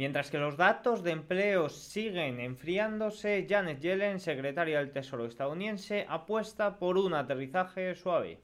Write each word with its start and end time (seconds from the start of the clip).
Mientras 0.00 0.30
que 0.30 0.38
los 0.38 0.56
datos 0.56 1.02
de 1.02 1.10
empleo 1.10 1.68
siguen 1.68 2.40
enfriándose, 2.40 3.46
Janet 3.46 3.80
Yellen, 3.80 4.18
secretaria 4.18 4.78
del 4.78 4.92
Tesoro 4.92 5.26
estadounidense, 5.26 6.06
apuesta 6.08 6.78
por 6.78 6.96
un 6.96 7.12
aterrizaje 7.12 7.94
suave. 7.94 8.40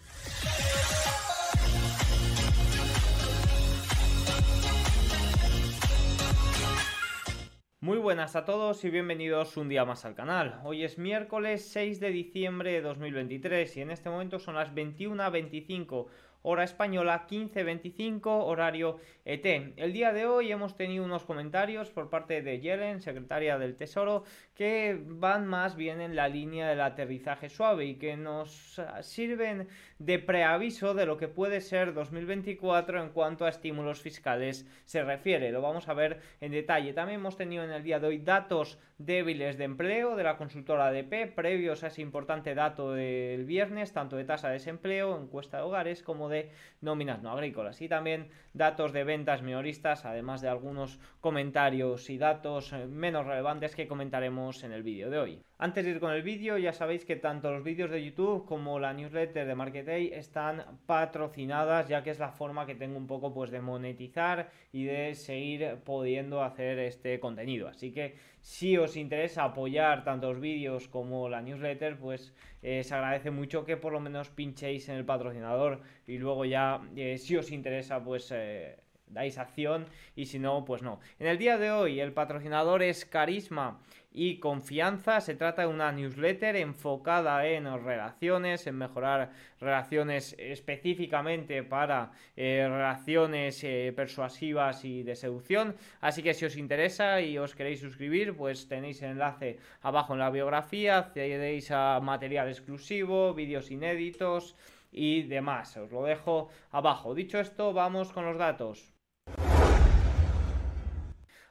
Muy 7.81 7.99
buenas 7.99 8.37
a 8.37 8.45
todos 8.45 8.85
y 8.85 8.91
bienvenidos 8.91 9.57
un 9.57 9.69
día 9.69 9.85
más 9.85 10.05
al 10.05 10.15
canal. 10.15 10.61
Hoy 10.65 10.83
es 10.83 10.99
miércoles 10.99 11.67
6 11.71 12.01
de 12.01 12.11
diciembre 12.11 12.73
de 12.73 12.83
2023 12.83 13.77
y 13.77 13.81
en 13.81 13.93
este 13.93 14.11
momento 14.11 14.39
son 14.39 14.57
las 14.57 14.75
21.25 14.75 16.07
hora 16.49 16.63
española 16.63 17.27
15.25 17.29 18.27
horario 18.27 19.01
ET. 19.25 19.45
El 19.77 19.93
día 19.93 20.13
de 20.13 20.27
hoy 20.27 20.53
hemos 20.53 20.77
tenido 20.77 21.05
unos 21.05 21.25
comentarios 21.25 21.91
por 21.91 22.09
parte 22.09 22.41
de 22.41 22.61
Yellen, 22.61 23.01
secretaria 23.01 23.59
del 23.59 23.75
Tesoro, 23.75 24.23
que 24.55 24.97
van 25.05 25.45
más 25.49 25.75
bien 25.75 26.01
en 26.01 26.15
la 26.15 26.29
línea 26.29 26.69
del 26.69 26.83
aterrizaje 26.83 27.49
suave 27.49 27.87
y 27.87 27.97
que 27.97 28.17
nos 28.17 28.81
sirven 29.01 29.67
de 29.99 30.19
preaviso 30.19 30.95
de 30.95 31.07
lo 31.07 31.17
que 31.17 31.29
puede 31.29 31.61
ser 31.61 31.95
2024 31.95 33.03
en 33.03 33.11
cuanto 33.11 33.45
a 33.45 33.49
estímulos 33.49 34.01
fiscales 34.01 34.67
se 34.85 35.03
refiere. 35.03 35.53
Lo 35.53 35.63
vamos 35.63 35.89
a 35.89 35.95
ver 35.95 36.21
en 36.41 36.53
detalle. 36.53 36.93
También 36.93 37.21
hemos 37.21 37.37
tenido 37.37 37.65
en 37.65 37.71
el 37.71 37.83
día 37.83 37.99
de 37.99 38.09
hoy 38.09 38.19
datos 38.19 38.79
débiles 38.99 39.59
de 39.59 39.65
empleo 39.65 40.17
de 40.17 40.25
la 40.25 40.37
consultora 40.37 40.87
ADP 40.87 41.35
previos 41.35 41.85
a 41.85 41.89
ese 41.89 42.03
importante 42.03 42.55
dato 42.55 42.93
del 42.93 43.45
viernes, 43.45 43.93
tanto 43.93 44.17
de 44.17 44.25
tasa 44.25 44.49
de 44.49 44.55
desempleo, 44.55 45.21
encuesta 45.21 45.59
de 45.59 45.65
hogares, 45.65 46.03
como 46.03 46.29
de 46.29 46.51
nóminas 46.81 47.23
no 47.23 47.31
agrícolas 47.31 47.81
y 47.83 47.89
también 47.89 48.29
datos 48.55 48.93
de 48.93 49.05
ventas 49.05 49.43
minoristas, 49.43 50.05
además 50.05 50.41
de 50.41 50.49
algunos 50.49 50.99
comentarios 51.21 52.09
y 52.11 52.19
datos 52.19 52.73
eh, 52.73 52.87
menos 52.87 53.27
relevantes 53.27 53.75
que 53.75 53.89
comentaremos 53.89 54.65
en 54.65 54.73
el 54.73 54.83
vídeo 54.83 55.11
de 55.11 55.19
hoy. 55.19 55.43
Antes 55.59 55.87
de 55.87 55.93
ir 55.93 56.01
con 56.01 56.13
el 56.13 56.23
vídeo, 56.23 56.59
ya 56.59 56.75
sabéis 56.75 57.07
que 57.07 57.17
tanto 57.17 57.51
los 57.51 57.65
vídeos 57.65 57.91
de 57.91 58.05
YouTube 58.05 58.45
como 58.45 58.79
la 58.79 58.93
newsletter 58.93 59.47
de 59.47 59.55
Market 59.55 59.87
Day 59.87 60.11
están 60.13 60.63
patrocinadas, 60.85 61.89
ya 61.89 62.03
que 62.03 62.11
es 62.11 62.19
la 62.19 62.31
forma 62.31 62.67
que 62.67 62.75
tengo 62.75 62.99
un 62.99 63.07
poco 63.07 63.33
pues 63.33 63.51
de 63.51 63.63
monetizar 63.63 64.51
y 64.71 64.85
de 64.85 65.15
seguir 65.15 65.79
pudiendo 65.83 66.43
hacer 66.43 66.79
este 66.81 67.19
contenido. 67.21 67.69
Así 67.69 67.91
que 67.91 68.17
si 68.43 68.77
os 68.77 68.99
interesa 68.99 69.45
apoyar 69.45 70.05
tanto 70.05 70.31
los 70.31 70.43
vídeos 70.43 70.89
como 70.89 71.27
la 71.31 71.41
newsletter, 71.41 71.97
pues 71.97 72.35
eh, 72.61 72.85
se 72.85 72.95
agradece 72.95 73.31
mucho 73.31 73.65
que 73.65 73.79
por 73.79 73.95
lo 73.95 74.01
menos 74.01 74.29
pinchéis 74.29 74.91
en 74.91 74.97
el 74.97 75.07
patrocinador 75.07 75.81
y 76.07 76.19
luego 76.19 76.45
ya 76.45 76.83
eh, 76.97 77.17
si 77.17 77.35
os 77.35 77.51
interesa 77.51 78.05
pues 78.05 78.31
eh, 78.31 78.77
dais 79.07 79.39
acción 79.39 79.87
y 80.15 80.27
si 80.27 80.39
no 80.39 80.65
pues 80.65 80.83
no. 80.83 81.01
En 81.19 81.29
el 81.29 81.39
día 81.39 81.59
de 81.59 81.71
hoy 81.71 82.01
el 82.01 82.13
patrocinador 82.13 82.83
es 82.83 83.05
Carisma 83.05 83.81
y 84.17 84.39
Confianza. 84.41 85.21
Se 85.21 85.35
trata 85.35 85.63
de 85.63 85.69
una 85.69 85.93
newsletter 85.93 86.57
enfocada 86.57 87.47
en 87.47 87.67
relaciones, 87.85 88.67
en 88.67 88.79
mejorar 88.79 89.31
relaciones 89.61 90.35
específicamente 90.39 91.63
para 91.63 92.11
relaciones 92.35 93.61
persuasivas 93.95 94.85
y 94.87 95.03
de 95.03 95.15
seducción. 95.15 95.77
Así 96.01 96.23
que 96.23 96.33
si 96.33 96.47
os 96.47 96.57
interesa 96.57 97.21
y 97.21 97.37
os 97.37 97.55
queréis 97.55 97.81
suscribir 97.81 98.35
pues 98.35 98.69
tenéis 98.69 99.03
el 99.03 99.11
enlace 99.11 99.59
abajo 99.83 100.15
en 100.15 100.21
la 100.21 100.31
biografía, 100.31 100.99
accedéis 100.99 101.71
a 101.71 102.01
material 102.01 102.49
exclusivo, 102.49 103.35
vídeos 103.35 103.71
inéditos 103.71 104.57
y 104.91 105.25
demás. 105.25 105.77
Os 105.77 105.93
lo 105.93 106.05
dejo 106.05 106.49
abajo. 106.71 107.15
Dicho 107.15 107.39
esto, 107.39 107.75
vamos 107.75 108.13
con 108.13 108.25
los 108.25 108.39
datos. 108.39 108.96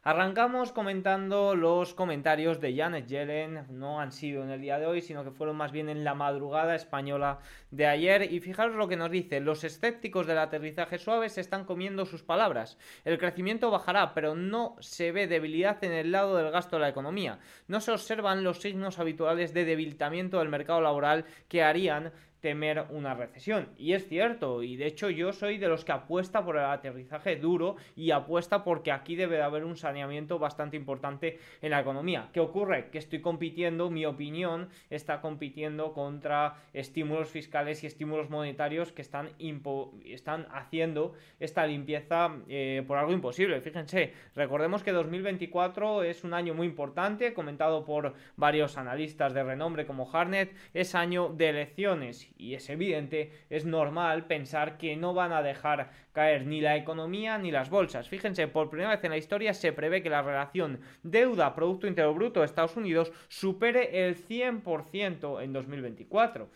Arrancamos 0.07 0.71
comentando 0.71 1.55
los 1.55 1.95
comentarios 1.95 2.61
de 2.61 2.75
Janet 2.75 3.07
Yellen, 3.07 3.65
no 3.71 3.99
han 3.99 4.11
sido 4.11 4.43
en 4.43 4.51
el 4.51 4.61
día 4.61 4.77
de 4.77 4.85
hoy, 4.85 5.01
sino 5.01 5.23
que 5.23 5.31
fueron 5.31 5.55
más 5.55 5.71
bien 5.71 5.89
en 5.89 6.03
la 6.03 6.13
madrugada 6.13 6.75
española 6.75 7.39
de 7.71 7.87
ayer. 7.87 8.31
Y 8.31 8.39
fijaros 8.39 8.75
lo 8.75 8.87
que 8.87 8.97
nos 8.97 9.09
dice, 9.09 9.39
los 9.39 9.63
escépticos 9.63 10.27
del 10.27 10.37
aterrizaje 10.37 10.99
suave 10.99 11.27
se 11.29 11.41
están 11.41 11.65
comiendo 11.65 12.05
sus 12.05 12.21
palabras. 12.21 12.77
El 13.03 13.17
crecimiento 13.17 13.71
bajará, 13.71 14.13
pero 14.13 14.35
no 14.35 14.75
se 14.79 15.11
ve 15.11 15.25
debilidad 15.25 15.83
en 15.83 15.93
el 15.93 16.11
lado 16.11 16.37
del 16.37 16.51
gasto 16.51 16.75
de 16.75 16.83
la 16.83 16.89
economía. 16.89 17.39
No 17.67 17.81
se 17.81 17.91
observan 17.91 18.43
los 18.43 18.61
signos 18.61 18.99
habituales 18.99 19.55
de 19.55 19.65
debilitamiento 19.65 20.37
del 20.37 20.49
mercado 20.49 20.81
laboral 20.81 21.25
que 21.47 21.63
harían 21.63 22.13
temer 22.45 22.85
una 22.91 23.15
recesión. 23.15 23.69
Y 23.75 23.93
es 23.93 24.07
cierto, 24.07 24.61
y 24.61 24.75
de 24.75 24.85
hecho 24.85 25.09
yo 25.09 25.33
soy 25.33 25.57
de 25.57 25.67
los 25.67 25.83
que 25.83 25.93
apuesta 25.93 26.45
por 26.45 26.57
el 26.57 26.65
aterrizaje 26.65 27.37
duro 27.37 27.75
y 27.95 28.11
apuesta 28.11 28.63
porque 28.63 28.91
aquí 28.91 29.15
debe 29.15 29.37
de 29.37 29.41
haber 29.41 29.65
un 29.65 29.75
saneamiento 29.75 30.37
bastante 30.37 30.77
importante 30.77 31.39
en 31.63 31.71
la 31.71 31.79
economía. 31.79 32.29
¿Qué 32.33 32.39
ocurre? 32.39 32.91
Que 32.91 32.99
estoy 32.99 33.19
compitiendo, 33.19 33.89
mi 33.89 34.05
opinión 34.05 34.69
está 34.91 35.21
compitiendo 35.21 35.91
contra 35.93 36.57
estímulos 36.71 37.29
fiscales 37.29 37.83
y 37.83 37.87
estímulos 37.87 38.29
monetarios 38.29 38.91
que 38.91 39.01
están, 39.01 39.31
están 40.05 40.45
haciendo 40.51 41.13
esta 41.39 41.65
limpieza 41.65 42.31
eh, 42.47 42.83
por 42.85 42.99
algo 42.99 43.11
imposible. 43.11 43.59
Fíjense, 43.61 44.13
recordemos 44.35 44.83
que 44.83 44.91
2024 44.91 46.03
es 46.03 46.23
un 46.23 46.35
año 46.35 46.53
muy 46.53 46.67
importante, 46.67 47.33
comentado 47.33 47.85
por 47.85 48.13
varios 48.35 48.77
analistas 48.77 49.33
de 49.33 49.43
renombre 49.43 49.87
como 49.87 50.07
Harnett, 50.13 50.53
es 50.75 50.93
año 50.93 51.29
de 51.29 51.49
elecciones 51.49 52.29
y 52.37 52.55
es 52.55 52.69
evidente, 52.69 53.31
es 53.49 53.65
normal 53.65 54.25
pensar 54.25 54.77
que 54.77 54.95
no 54.95 55.13
van 55.13 55.31
a 55.31 55.41
dejar 55.41 55.91
caer 56.13 56.45
ni 56.45 56.61
la 56.61 56.75
economía 56.75 57.37
ni 57.37 57.51
las 57.51 57.69
bolsas. 57.69 58.09
Fíjense, 58.09 58.47
por 58.47 58.69
primera 58.69 58.91
vez 58.91 59.03
en 59.03 59.11
la 59.11 59.17
historia 59.17 59.53
se 59.53 59.73
prevé 59.73 60.01
que 60.01 60.09
la 60.09 60.21
relación 60.21 60.79
deuda-producto 61.03 61.87
interior 61.87 62.13
bruto 62.13 62.39
de 62.39 62.45
Estados 62.45 62.77
Unidos 62.77 63.11
supere 63.27 64.07
el 64.07 64.15
100% 64.15 65.43
en 65.43 65.53
2024. 65.53 66.49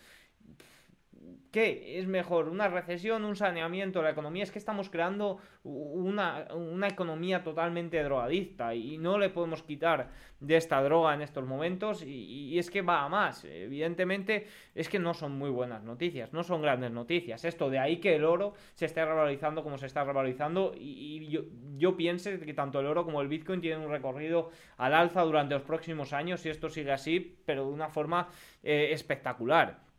¿Qué 1.50 1.98
es 1.98 2.06
mejor? 2.06 2.48
¿Una 2.48 2.68
recesión? 2.68 3.24
¿Un 3.24 3.34
saneamiento 3.34 3.98
de 3.98 4.04
la 4.04 4.10
economía? 4.12 4.44
Es 4.44 4.52
que 4.52 4.60
estamos 4.60 4.88
creando 4.88 5.38
una, 5.64 6.46
economía 6.88 7.42
totalmente 7.42 8.00
drogadicta 8.02 8.72
y 8.74 8.98
no 8.98 9.18
le 9.18 9.30
podemos 9.30 9.64
quitar 9.64 10.10
de 10.38 10.56
esta 10.56 10.80
droga 10.80 11.12
en 11.12 11.22
estos 11.22 11.44
momentos 11.44 12.04
y, 12.04 12.56
es 12.56 12.70
que 12.70 12.82
va 12.82 13.02
a 13.02 13.08
más. 13.08 13.44
Evidentemente 13.44 14.46
es 14.76 14.88
que 14.88 15.00
no 15.00 15.12
son 15.12 15.36
muy 15.36 15.50
buenas 15.50 15.82
noticias, 15.82 16.32
no 16.32 16.44
son 16.44 16.62
grandes 16.62 16.92
noticias. 16.92 17.44
Esto 17.44 17.68
de 17.68 17.80
ahí 17.80 17.96
que 17.96 18.14
el 18.14 18.24
oro 18.24 18.54
se 18.74 18.86
esté 18.86 19.04
revalorizando 19.04 19.64
como 19.64 19.76
se 19.76 19.86
está 19.86 20.04
revalorizando 20.04 20.72
y, 20.78 21.28
yo, 21.28 21.42
yo 21.76 21.96
pienso 21.96 22.30
que 22.30 22.54
tanto 22.54 22.78
el 22.78 22.86
oro 22.86 23.04
como 23.04 23.20
el 23.20 23.28
Bitcoin 23.28 23.60
tienen 23.60 23.84
un 23.84 23.90
recorrido 23.90 24.50
al 24.76 24.94
alza 24.94 25.22
durante 25.22 25.54
los 25.54 25.64
próximos 25.64 26.12
años 26.12 26.46
y 26.46 26.48
esto 26.48 26.68
sigue 26.68 26.92
así, 26.92 27.38
pero 27.44 27.66
de 27.66 27.72
una 27.72 27.88
forma 27.88 28.28
eh, 28.62 28.90
espectacular. 28.92 29.89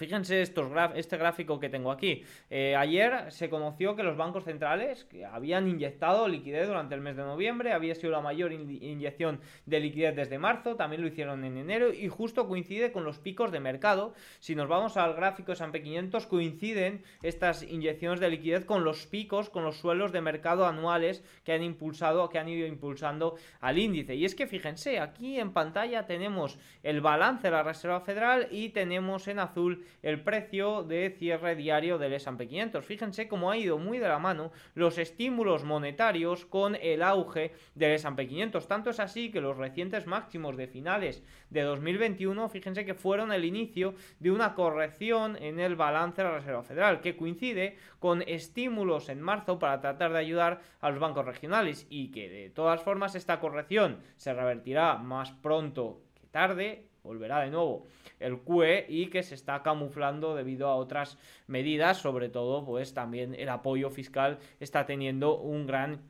Fíjense 0.00 0.40
estos 0.40 0.72
este 0.94 1.18
gráfico 1.18 1.60
que 1.60 1.68
tengo 1.68 1.92
aquí. 1.92 2.24
Eh, 2.48 2.74
ayer 2.74 3.30
se 3.30 3.50
conoció 3.50 3.94
que 3.94 4.02
los 4.02 4.16
bancos 4.16 4.44
centrales 4.44 5.06
habían 5.30 5.68
inyectado 5.68 6.26
liquidez 6.26 6.66
durante 6.66 6.94
el 6.94 7.02
mes 7.02 7.16
de 7.16 7.22
noviembre, 7.22 7.74
había 7.74 7.94
sido 7.94 8.10
la 8.10 8.22
mayor 8.22 8.50
inyección 8.50 9.40
de 9.66 9.78
liquidez 9.78 10.16
desde 10.16 10.38
marzo, 10.38 10.74
también 10.74 11.02
lo 11.02 11.08
hicieron 11.08 11.44
en 11.44 11.58
enero 11.58 11.92
y 11.92 12.08
justo 12.08 12.48
coincide 12.48 12.92
con 12.92 13.04
los 13.04 13.18
picos 13.18 13.52
de 13.52 13.60
mercado. 13.60 14.14
Si 14.38 14.54
nos 14.54 14.68
vamos 14.68 14.96
al 14.96 15.12
gráfico 15.12 15.52
S&P 15.52 15.82
500 15.82 16.26
coinciden 16.26 17.04
estas 17.22 17.62
inyecciones 17.62 18.20
de 18.20 18.30
liquidez 18.30 18.64
con 18.64 18.84
los 18.84 19.06
picos, 19.06 19.50
con 19.50 19.64
los 19.64 19.76
suelos 19.76 20.12
de 20.12 20.22
mercado 20.22 20.64
anuales 20.64 21.22
que 21.44 21.52
han 21.52 21.62
impulsado, 21.62 22.30
que 22.30 22.38
han 22.38 22.48
ido 22.48 22.66
impulsando 22.66 23.34
al 23.60 23.78
índice. 23.78 24.14
Y 24.14 24.24
es 24.24 24.34
que 24.34 24.46
fíjense, 24.46 24.98
aquí 24.98 25.38
en 25.38 25.52
pantalla 25.52 26.06
tenemos 26.06 26.58
el 26.82 27.02
balance 27.02 27.48
de 27.48 27.50
la 27.50 27.62
Reserva 27.62 28.00
Federal 28.00 28.48
y 28.50 28.70
tenemos 28.70 29.28
en 29.28 29.40
azul 29.40 29.84
el 30.02 30.22
precio 30.22 30.82
de 30.82 31.14
cierre 31.18 31.56
diario 31.56 31.98
del 31.98 32.14
S&P 32.14 32.48
500. 32.48 32.84
Fíjense 32.84 33.28
cómo 33.28 33.50
ha 33.50 33.56
ido 33.56 33.78
muy 33.78 33.98
de 33.98 34.08
la 34.08 34.18
mano 34.18 34.52
los 34.74 34.98
estímulos 34.98 35.64
monetarios 35.64 36.46
con 36.46 36.76
el 36.76 37.02
auge 37.02 37.52
del 37.74 37.92
S&P 37.92 38.26
500. 38.26 38.66
Tanto 38.66 38.90
es 38.90 39.00
así 39.00 39.30
que 39.30 39.40
los 39.40 39.56
recientes 39.56 40.06
máximos 40.06 40.56
de 40.56 40.66
finales 40.66 41.22
de 41.50 41.62
2021, 41.62 42.48
fíjense 42.48 42.84
que 42.84 42.94
fueron 42.94 43.32
el 43.32 43.44
inicio 43.44 43.94
de 44.18 44.30
una 44.30 44.54
corrección 44.54 45.36
en 45.36 45.60
el 45.60 45.76
balance 45.76 46.22
de 46.22 46.28
la 46.28 46.34
Reserva 46.34 46.62
Federal, 46.62 47.00
que 47.00 47.16
coincide 47.16 47.76
con 47.98 48.22
estímulos 48.22 49.08
en 49.08 49.20
marzo 49.20 49.58
para 49.58 49.80
tratar 49.80 50.12
de 50.12 50.18
ayudar 50.18 50.60
a 50.80 50.90
los 50.90 50.98
bancos 50.98 51.24
regionales 51.24 51.86
y 51.90 52.10
que 52.10 52.28
de 52.28 52.50
todas 52.50 52.82
formas 52.82 53.14
esta 53.14 53.40
corrección 53.40 53.98
se 54.16 54.32
revertirá 54.32 54.96
más 54.96 55.32
pronto 55.32 56.02
que 56.14 56.26
tarde 56.26 56.89
volverá 57.02 57.40
de 57.40 57.50
nuevo 57.50 57.86
el 58.18 58.38
QE 58.40 58.86
y 58.88 59.06
que 59.06 59.22
se 59.22 59.34
está 59.34 59.62
camuflando 59.62 60.34
debido 60.34 60.68
a 60.68 60.76
otras 60.76 61.18
medidas, 61.46 61.98
sobre 61.98 62.28
todo 62.28 62.64
pues 62.64 62.94
también 62.94 63.34
el 63.34 63.48
apoyo 63.48 63.90
fiscal 63.90 64.38
está 64.60 64.86
teniendo 64.86 65.38
un 65.38 65.66
gran 65.66 66.00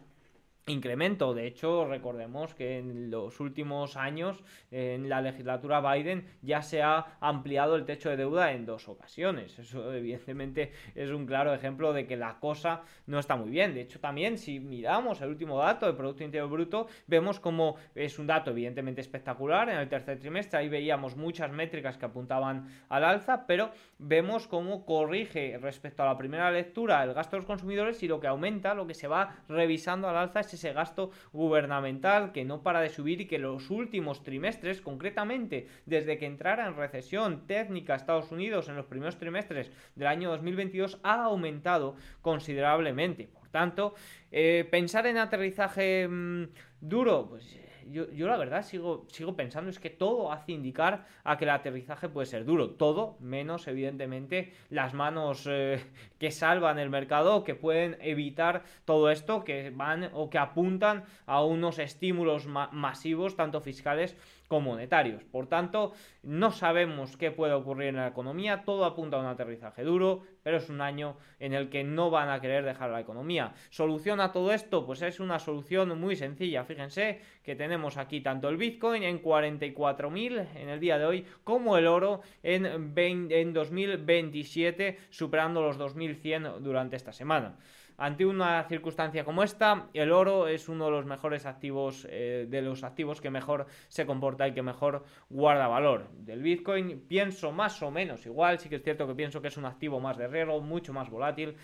incremento. 0.66 1.34
De 1.34 1.46
hecho, 1.46 1.86
recordemos 1.86 2.54
que 2.54 2.78
en 2.78 3.10
los 3.10 3.40
últimos 3.40 3.96
años, 3.96 4.42
en 4.70 5.08
la 5.08 5.20
legislatura 5.20 5.80
Biden, 5.80 6.26
ya 6.42 6.62
se 6.62 6.82
ha 6.82 7.18
ampliado 7.20 7.76
el 7.76 7.84
techo 7.84 8.10
de 8.10 8.16
deuda 8.16 8.52
en 8.52 8.66
dos 8.66 8.88
ocasiones. 8.88 9.58
Eso, 9.58 9.92
evidentemente, 9.92 10.72
es 10.94 11.10
un 11.10 11.26
claro 11.26 11.54
ejemplo 11.54 11.92
de 11.92 12.06
que 12.06 12.16
la 12.16 12.38
cosa 12.38 12.82
no 13.06 13.18
está 13.18 13.36
muy 13.36 13.50
bien. 13.50 13.74
De 13.74 13.82
hecho, 13.82 14.00
también, 14.00 14.38
si 14.38 14.60
miramos 14.60 15.20
el 15.20 15.28
último 15.28 15.58
dato 15.58 15.86
de 15.86 15.94
Producto 15.94 16.24
Interior 16.24 16.48
Bruto, 16.48 16.86
vemos 17.06 17.40
como 17.40 17.76
es 17.94 18.18
un 18.18 18.26
dato, 18.26 18.50
evidentemente, 18.50 19.00
espectacular. 19.00 19.68
En 19.68 19.76
el 19.76 19.88
tercer 19.88 20.18
trimestre, 20.18 20.60
ahí 20.60 20.68
veíamos 20.68 21.16
muchas 21.16 21.50
métricas 21.50 21.96
que 21.96 22.06
apuntaban 22.06 22.68
al 22.88 23.04
alza, 23.04 23.46
pero 23.46 23.70
vemos 23.98 24.46
cómo 24.46 24.84
corrige 24.84 25.58
respecto 25.58 26.02
a 26.02 26.06
la 26.06 26.16
primera 26.16 26.50
lectura 26.50 27.02
el 27.02 27.14
gasto 27.14 27.36
de 27.36 27.38
los 27.38 27.46
consumidores 27.46 28.02
y 28.02 28.08
lo 28.08 28.20
que 28.20 28.26
aumenta, 28.26 28.74
lo 28.74 28.86
que 28.86 28.94
se 28.94 29.08
va 29.08 29.42
revisando 29.48 30.08
al 30.08 30.16
alza 30.16 30.40
es 30.40 30.49
ese 30.54 30.72
gasto 30.72 31.10
gubernamental 31.32 32.32
que 32.32 32.44
no 32.44 32.62
para 32.62 32.80
de 32.80 32.88
subir 32.88 33.20
y 33.20 33.26
que 33.26 33.38
los 33.38 33.70
últimos 33.70 34.22
trimestres, 34.22 34.80
concretamente 34.80 35.68
desde 35.86 36.18
que 36.18 36.26
entrara 36.26 36.66
en 36.66 36.76
recesión 36.76 37.46
técnica 37.46 37.94
Estados 37.94 38.32
Unidos 38.32 38.68
en 38.68 38.76
los 38.76 38.86
primeros 38.86 39.18
trimestres 39.18 39.70
del 39.94 40.06
año 40.06 40.30
2022, 40.30 40.98
ha 41.02 41.24
aumentado 41.24 41.96
considerablemente. 42.22 43.28
Por 43.28 43.48
tanto, 43.48 43.94
eh, 44.32 44.66
pensar 44.70 45.06
en 45.06 45.18
aterrizaje 45.18 46.08
mmm, 46.08 46.44
duro, 46.80 47.28
pues 47.28 47.59
yo, 47.90 48.26
la 48.26 48.36
verdad 48.36 48.62
sigo, 48.62 49.06
sigo 49.08 49.34
pensando 49.36 49.70
es 49.70 49.78
que 49.78 49.90
todo 49.90 50.32
hace 50.32 50.52
indicar 50.52 51.06
a 51.24 51.36
que 51.36 51.44
el 51.44 51.50
aterrizaje 51.50 52.08
puede 52.08 52.26
ser 52.26 52.44
duro. 52.44 52.70
Todo, 52.70 53.16
menos 53.20 53.66
evidentemente 53.68 54.52
las 54.68 54.94
manos 54.94 55.46
eh, 55.48 55.84
que 56.18 56.30
salvan 56.30 56.78
el 56.78 56.90
mercado, 56.90 57.44
que 57.44 57.54
pueden 57.54 57.96
evitar 58.00 58.62
todo 58.84 59.10
esto, 59.10 59.44
que 59.44 59.70
van 59.70 60.10
o 60.12 60.30
que 60.30 60.38
apuntan 60.38 61.04
a 61.26 61.44
unos 61.44 61.78
estímulos 61.78 62.46
masivos, 62.46 63.36
tanto 63.36 63.60
fiscales 63.60 64.16
como 64.50 64.72
monetarios. 64.72 65.22
Por 65.22 65.46
tanto, 65.46 65.92
no 66.24 66.50
sabemos 66.50 67.16
qué 67.16 67.30
puede 67.30 67.52
ocurrir 67.52 67.90
en 67.90 67.96
la 67.96 68.08
economía, 68.08 68.64
todo 68.64 68.84
apunta 68.84 69.16
a 69.16 69.20
un 69.20 69.26
aterrizaje 69.26 69.84
duro, 69.84 70.24
pero 70.42 70.56
es 70.56 70.68
un 70.68 70.80
año 70.80 71.16
en 71.38 71.54
el 71.54 71.70
que 71.70 71.84
no 71.84 72.10
van 72.10 72.28
a 72.30 72.40
querer 72.40 72.64
dejar 72.64 72.90
la 72.90 72.98
economía. 72.98 73.54
¿Solución 73.70 74.20
a 74.20 74.32
todo 74.32 74.52
esto? 74.52 74.84
Pues 74.84 75.02
es 75.02 75.20
una 75.20 75.38
solución 75.38 75.96
muy 76.00 76.16
sencilla. 76.16 76.64
Fíjense 76.64 77.20
que 77.44 77.54
tenemos 77.54 77.96
aquí 77.96 78.22
tanto 78.22 78.48
el 78.48 78.56
Bitcoin 78.56 79.04
en 79.04 79.22
44.000 79.22 80.48
en 80.56 80.68
el 80.68 80.80
día 80.80 80.98
de 80.98 81.06
hoy, 81.06 81.26
como 81.44 81.78
el 81.78 81.86
oro 81.86 82.22
en, 82.42 82.66
en 82.66 83.52
2027, 83.52 84.98
superando 85.10 85.62
los 85.62 85.78
2.100 85.78 86.58
durante 86.58 86.96
esta 86.96 87.12
semana. 87.12 87.56
Ante 88.00 88.24
una 88.24 88.64
circunstancia 88.64 89.26
como 89.26 89.42
esta, 89.42 89.88
el 89.92 90.10
oro 90.10 90.48
es 90.48 90.70
uno 90.70 90.86
de 90.86 90.90
los 90.90 91.04
mejores 91.04 91.44
activos, 91.44 92.06
eh, 92.08 92.46
de 92.48 92.62
los 92.62 92.82
activos 92.82 93.20
que 93.20 93.28
mejor 93.28 93.66
se 93.88 94.06
comporta 94.06 94.48
y 94.48 94.54
que 94.54 94.62
mejor 94.62 95.04
guarda 95.28 95.68
valor. 95.68 96.08
Del 96.12 96.40
Bitcoin 96.40 97.02
pienso 97.06 97.52
más 97.52 97.82
o 97.82 97.90
menos 97.90 98.24
igual, 98.24 98.58
sí 98.58 98.70
que 98.70 98.76
es 98.76 98.82
cierto 98.82 99.06
que 99.06 99.14
pienso 99.14 99.42
que 99.42 99.48
es 99.48 99.58
un 99.58 99.66
activo 99.66 100.00
más 100.00 100.16
de 100.16 100.28
riesgo, 100.28 100.62
mucho 100.62 100.94
más 100.94 101.10
volátil. 101.10 101.56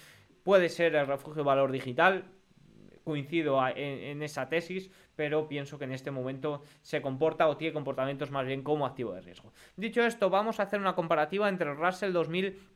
Puede 0.43 0.69
ser 0.69 0.95
el 0.95 1.07
refugio 1.07 1.43
de 1.43 1.47
valor 1.47 1.73
digital, 1.73 2.25
coincido 3.03 3.59
en, 3.75 4.21
esa 4.21 4.47
tesis, 4.51 4.91
pero 5.15 5.49
pienso 5.49 5.79
que 5.79 5.85
en 5.85 5.93
este 5.93 6.11
momento 6.11 6.65
se 6.83 7.01
comporta 7.01 7.49
o 7.49 7.57
tiene 7.57 7.73
comportamientos 7.73 8.31
más 8.31 8.45
bien 8.45 8.63
como 8.63 8.85
activo 8.85 9.15
de 9.15 9.23
riesgo. 9.23 9.55
Dicho 9.75 10.03
esto, 10.05 10.29
vamos 10.29 10.61
a 10.61 10.65
hacer 10.65 10.81
una 10.81 10.95
comparativa 10.95 11.49
entre 11.49 11.71
el 11.71 11.79
Russell 11.79 12.13
2000 12.13 12.76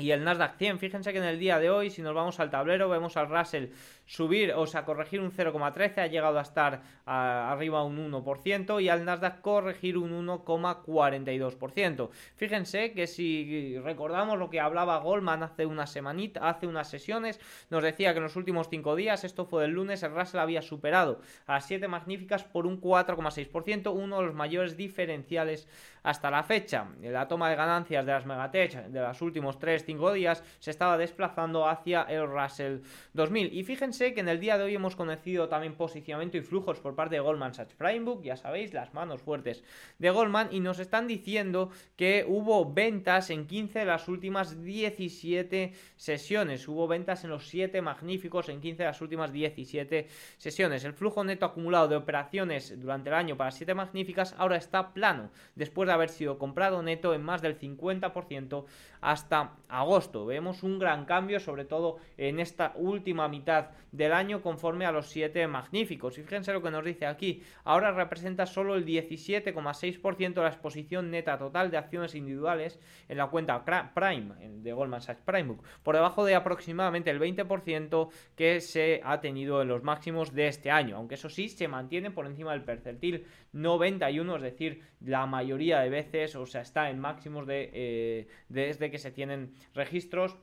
y 0.00 0.12
el 0.12 0.24
Nasdaq 0.24 0.56
100. 0.56 0.78
Fíjense 0.78 1.12
que 1.12 1.18
en 1.18 1.24
el 1.24 1.38
día 1.38 1.58
de 1.58 1.70
hoy, 1.70 1.90
si 1.90 2.02
nos 2.02 2.14
vamos 2.14 2.40
al 2.40 2.50
tablero, 2.50 2.88
vemos 2.88 3.16
al 3.16 3.28
Russell 3.28 3.66
subir, 4.10 4.52
o 4.54 4.66
sea, 4.66 4.84
corregir 4.84 5.20
un 5.20 5.30
0,13, 5.30 5.98
ha 5.98 6.06
llegado 6.08 6.40
a 6.40 6.42
estar 6.42 6.82
arriba 7.06 7.84
un 7.84 8.12
1%, 8.12 8.82
y 8.82 8.88
al 8.88 9.04
Nasdaq 9.04 9.40
corregir 9.40 9.96
un 9.96 10.26
1,42%. 10.26 12.10
Fíjense 12.34 12.92
que 12.92 13.06
si 13.06 13.78
recordamos 13.78 14.36
lo 14.36 14.50
que 14.50 14.58
hablaba 14.58 14.98
Goldman 14.98 15.44
hace 15.44 15.64
una 15.64 15.86
semanita, 15.86 16.48
hace 16.48 16.66
unas 16.66 16.90
sesiones, 16.90 17.38
nos 17.70 17.84
decía 17.84 18.12
que 18.12 18.16
en 18.16 18.24
los 18.24 18.34
últimos 18.34 18.68
5 18.68 18.96
días, 18.96 19.22
esto 19.22 19.44
fue 19.44 19.64
el 19.64 19.70
lunes, 19.70 20.02
el 20.02 20.12
Russell 20.12 20.40
había 20.40 20.60
superado 20.60 21.20
a 21.46 21.54
las 21.54 21.66
7 21.66 21.86
magníficas 21.86 22.42
por 22.42 22.66
un 22.66 22.80
4,6%, 22.80 23.92
uno 23.94 24.18
de 24.18 24.26
los 24.26 24.34
mayores 24.34 24.76
diferenciales 24.76 25.68
hasta 26.02 26.32
la 26.32 26.42
fecha. 26.42 26.88
La 27.00 27.28
toma 27.28 27.48
de 27.48 27.54
ganancias 27.56 28.04
de 28.04 28.12
las 28.12 28.26
Megatech 28.26 28.86
de 28.86 29.00
los 29.02 29.22
últimos 29.22 29.60
3-5 29.60 30.12
días 30.14 30.42
se 30.58 30.72
estaba 30.72 30.98
desplazando 30.98 31.68
hacia 31.68 32.02
el 32.02 32.26
Russell 32.26 32.78
2000. 33.12 33.52
Y 33.52 33.62
fíjense 33.62 33.99
que 34.00 34.20
en 34.20 34.30
el 34.30 34.40
día 34.40 34.56
de 34.56 34.64
hoy 34.64 34.74
hemos 34.74 34.96
conocido 34.96 35.48
también 35.50 35.74
posicionamiento 35.74 36.38
y 36.38 36.40
flujos 36.40 36.80
por 36.80 36.94
parte 36.94 37.16
de 37.16 37.20
Goldman 37.20 37.52
Sachs 37.52 37.74
Prime 37.74 38.00
Book, 38.00 38.22
ya 38.22 38.34
sabéis, 38.34 38.72
las 38.72 38.94
manos 38.94 39.20
fuertes 39.20 39.62
de 39.98 40.08
Goldman, 40.08 40.48
y 40.50 40.60
nos 40.60 40.78
están 40.78 41.06
diciendo 41.06 41.70
que 41.96 42.24
hubo 42.26 42.72
ventas 42.72 43.28
en 43.28 43.46
15 43.46 43.80
de 43.80 43.84
las 43.84 44.08
últimas 44.08 44.62
17 44.64 45.74
sesiones. 45.96 46.66
Hubo 46.66 46.88
ventas 46.88 47.24
en 47.24 47.30
los 47.30 47.46
7 47.48 47.82
magníficos 47.82 48.48
en 48.48 48.62
15 48.62 48.84
de 48.84 48.88
las 48.88 49.02
últimas 49.02 49.32
17 49.32 50.08
sesiones. 50.38 50.84
El 50.84 50.94
flujo 50.94 51.22
neto 51.22 51.44
acumulado 51.44 51.86
de 51.88 51.96
operaciones 51.96 52.80
durante 52.80 53.10
el 53.10 53.16
año 53.16 53.36
para 53.36 53.50
7 53.50 53.74
magníficas 53.74 54.34
ahora 54.38 54.56
está 54.56 54.94
plano, 54.94 55.30
después 55.56 55.86
de 55.86 55.92
haber 55.92 56.08
sido 56.08 56.38
comprado 56.38 56.82
neto 56.82 57.12
en 57.12 57.22
más 57.22 57.42
del 57.42 57.58
50% 57.58 58.64
hasta 59.02 59.56
agosto. 59.68 60.24
Vemos 60.24 60.62
un 60.62 60.78
gran 60.78 61.04
cambio, 61.04 61.38
sobre 61.38 61.66
todo 61.66 61.98
en 62.16 62.40
esta 62.40 62.72
última 62.76 63.28
mitad 63.28 63.70
del 63.92 64.12
año 64.12 64.42
conforme 64.42 64.86
a 64.86 64.92
los 64.92 65.08
7 65.08 65.46
magníficos. 65.46 66.18
Y 66.18 66.22
fíjense 66.22 66.52
lo 66.52 66.62
que 66.62 66.70
nos 66.70 66.84
dice 66.84 67.06
aquí. 67.06 67.42
Ahora 67.64 67.92
representa 67.92 68.46
solo 68.46 68.74
el 68.74 68.86
17,6% 68.86 70.34
de 70.34 70.42
la 70.42 70.48
exposición 70.48 71.10
neta 71.10 71.38
total 71.38 71.70
de 71.70 71.78
acciones 71.78 72.14
individuales 72.14 72.80
en 73.08 73.18
la 73.18 73.28
cuenta 73.28 73.64
Prime 73.94 74.34
de 74.40 74.72
Goldman 74.72 75.00
Sachs 75.00 75.22
Prime 75.22 75.44
Book, 75.44 75.64
por 75.82 75.94
debajo 75.94 76.24
de 76.24 76.34
aproximadamente 76.34 77.10
el 77.10 77.20
20% 77.20 78.10
que 78.36 78.60
se 78.60 79.00
ha 79.04 79.20
tenido 79.20 79.62
en 79.62 79.68
los 79.68 79.82
máximos 79.82 80.34
de 80.34 80.48
este 80.48 80.70
año. 80.70 80.96
Aunque 80.96 81.14
eso 81.14 81.28
sí, 81.28 81.48
se 81.48 81.68
mantiene 81.68 82.10
por 82.10 82.26
encima 82.26 82.52
del 82.52 82.62
percentil 82.62 83.26
91, 83.52 84.36
es 84.36 84.42
decir, 84.42 84.82
la 85.00 85.26
mayoría 85.26 85.80
de 85.80 85.90
veces, 85.90 86.36
o 86.36 86.46
sea, 86.46 86.62
está 86.62 86.90
en 86.90 86.98
máximos 86.98 87.46
de, 87.46 87.70
eh, 87.72 88.28
desde 88.48 88.90
que 88.90 88.98
se 88.98 89.10
tienen 89.10 89.54
registros 89.74 90.36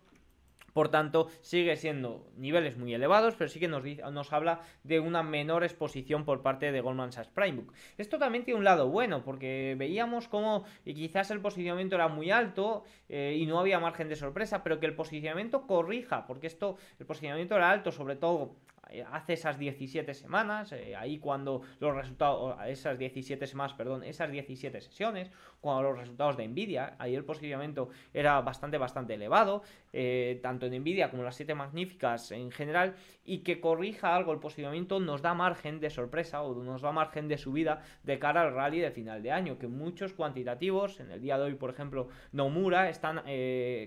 por 0.74 0.90
tanto, 0.90 1.28
sigue 1.42 1.76
siendo 1.76 2.28
niveles 2.36 2.78
muy 2.78 2.94
elevados, 2.94 3.36
pero 3.36 3.50
sí 3.50 3.60
que 3.60 3.68
nos, 3.68 3.84
nos 4.12 4.34
habla 4.34 4.62
de 4.84 5.00
una 5.00 5.24
menor 5.24 5.64
exposición 5.64 6.26
por 6.26 6.42
parte 6.42 6.72
de 6.72 6.82
Goldman 6.82 7.12
Sachs 7.12 7.30
Prime 7.30 7.58
Book. 7.58 7.74
Esto 7.98 8.20
también 8.20 8.44
tiene 8.44 8.60
un 8.60 8.64
lado 8.64 8.88
bueno, 8.88 9.24
porque 9.24 9.76
veíamos 9.78 10.28
como 10.28 10.66
quizás 10.84 11.32
el 11.32 11.42
posicionamiento 11.42 11.96
era 11.96 12.08
muy 12.08 12.32
alto 12.32 12.84
eh, 13.10 13.36
y 13.40 13.46
no 13.46 13.60
había 13.60 13.80
margen 13.80 14.10
de 14.10 14.16
sorpresa, 14.16 14.64
pero 14.64 14.80
que 14.80 14.86
el 14.86 14.96
posicionamiento 14.96 15.68
corrija, 15.68 16.28
porque 16.28 16.48
esto, 16.48 16.78
el 17.00 17.06
posicionamiento 17.06 17.56
era 17.56 17.72
alto, 17.72 17.92
sobre 17.92 18.16
todo 18.16 18.56
eh, 18.76 18.77
hace 19.12 19.34
esas 19.34 19.58
17 19.58 20.14
semanas, 20.14 20.72
eh, 20.72 20.96
ahí 20.96 21.20
cuando 21.20 21.62
los 21.80 21.96
resultados, 21.96 22.58
esas 22.68 22.98
17 22.98 23.46
semanas, 23.48 23.74
perdón, 23.74 24.04
esas 24.04 24.32
17 24.32 24.82
sesiones, 24.82 25.32
cuando 25.62 25.84
los 25.84 26.00
resultados 26.00 26.38
de 26.38 26.48
Nvidia, 26.48 26.96
ahí 27.00 27.16
el 27.16 27.26
posicionamiento 27.26 27.90
era 28.14 28.40
bastante, 28.42 28.78
bastante 28.78 29.16
elevado, 29.16 29.64
eh, 29.94 30.40
tanto 30.42 30.66
en 30.66 30.80
Nvidia 30.82 31.10
como 31.10 31.24
en 31.24 31.26
las 31.26 31.36
7 31.36 31.56
magníficas 31.56 32.32
en 32.32 32.52
general, 32.52 32.96
y 33.26 33.40
que 33.40 33.60
corrija 33.60 34.16
algo 34.16 34.32
el 34.32 34.40
posicionamiento 34.40 35.00
nos 35.00 35.22
da 35.22 35.34
margen 35.34 35.80
de 35.80 35.90
sorpresa 35.90 36.42
o 36.44 36.64
nos 36.64 36.82
da 36.82 36.92
margen 36.92 37.28
de 37.28 37.38
subida 37.38 37.84
de 38.04 38.20
cara 38.20 38.42
al 38.42 38.54
rally 38.54 38.80
de 38.80 38.92
final 38.92 39.22
de 39.22 39.32
año, 39.32 39.58
que 39.58 39.68
muchos 39.68 40.14
cuantitativos, 40.14 41.00
en 41.00 41.12
el 41.12 41.22
día 41.22 41.38
de 41.38 41.44
hoy, 41.44 41.56
por 41.56 41.70
ejemplo, 41.70 42.08
Nomura, 42.32 42.90
están 42.90 43.24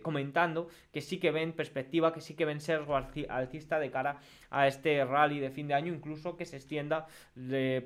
comentando 0.03 0.69
que 0.93 1.01
sí 1.01 1.19
que 1.19 1.31
ven 1.31 1.53
perspectiva, 1.53 2.13
que 2.13 2.21
sí 2.21 2.35
que 2.35 2.45
ven 2.45 2.61
sesgo 2.61 2.97
alcista 2.97 3.79
de 3.79 3.91
cara 3.91 4.19
a 4.51 4.67
este 4.67 4.90
rally 5.05 5.41
de 5.41 5.51
fin 5.51 5.69
de 5.69 5.75
año, 5.75 5.93
incluso 5.93 6.37
que 6.37 6.45
se 6.45 6.57
extienda 6.57 7.07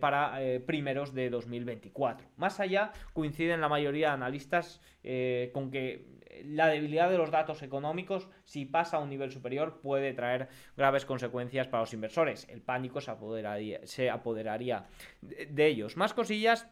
para 0.01 0.43
eh, 0.43 0.61
primeros 0.61 1.15
de 1.15 1.31
2024. 1.31 2.27
Más 2.37 2.61
allá, 2.61 2.93
coinciden 3.13 3.61
la 3.61 3.69
mayoría 3.69 4.09
de 4.09 4.15
analistas 4.15 4.81
eh, 5.03 5.51
con 5.53 5.71
que 5.71 6.07
la 6.45 6.67
debilidad 6.67 7.11
de 7.11 7.19
los 7.19 7.31
datos 7.31 7.63
económicos, 7.63 8.29
si 8.45 8.65
pasa 8.65 8.97
a 8.97 9.01
un 9.01 9.09
nivel 9.11 9.31
superior, 9.31 9.81
puede 9.81 10.13
traer 10.13 10.49
graves 10.77 11.05
consecuencias 11.05 11.69
para 11.69 11.83
los 11.83 11.95
inversores. 11.95 12.49
El 12.49 12.61
pánico 12.61 13.01
se 13.01 14.11
apoderaría 14.11 14.87
de 15.23 15.67
ellos. 15.67 15.97
Más 15.97 16.13
cosillas 16.13 16.67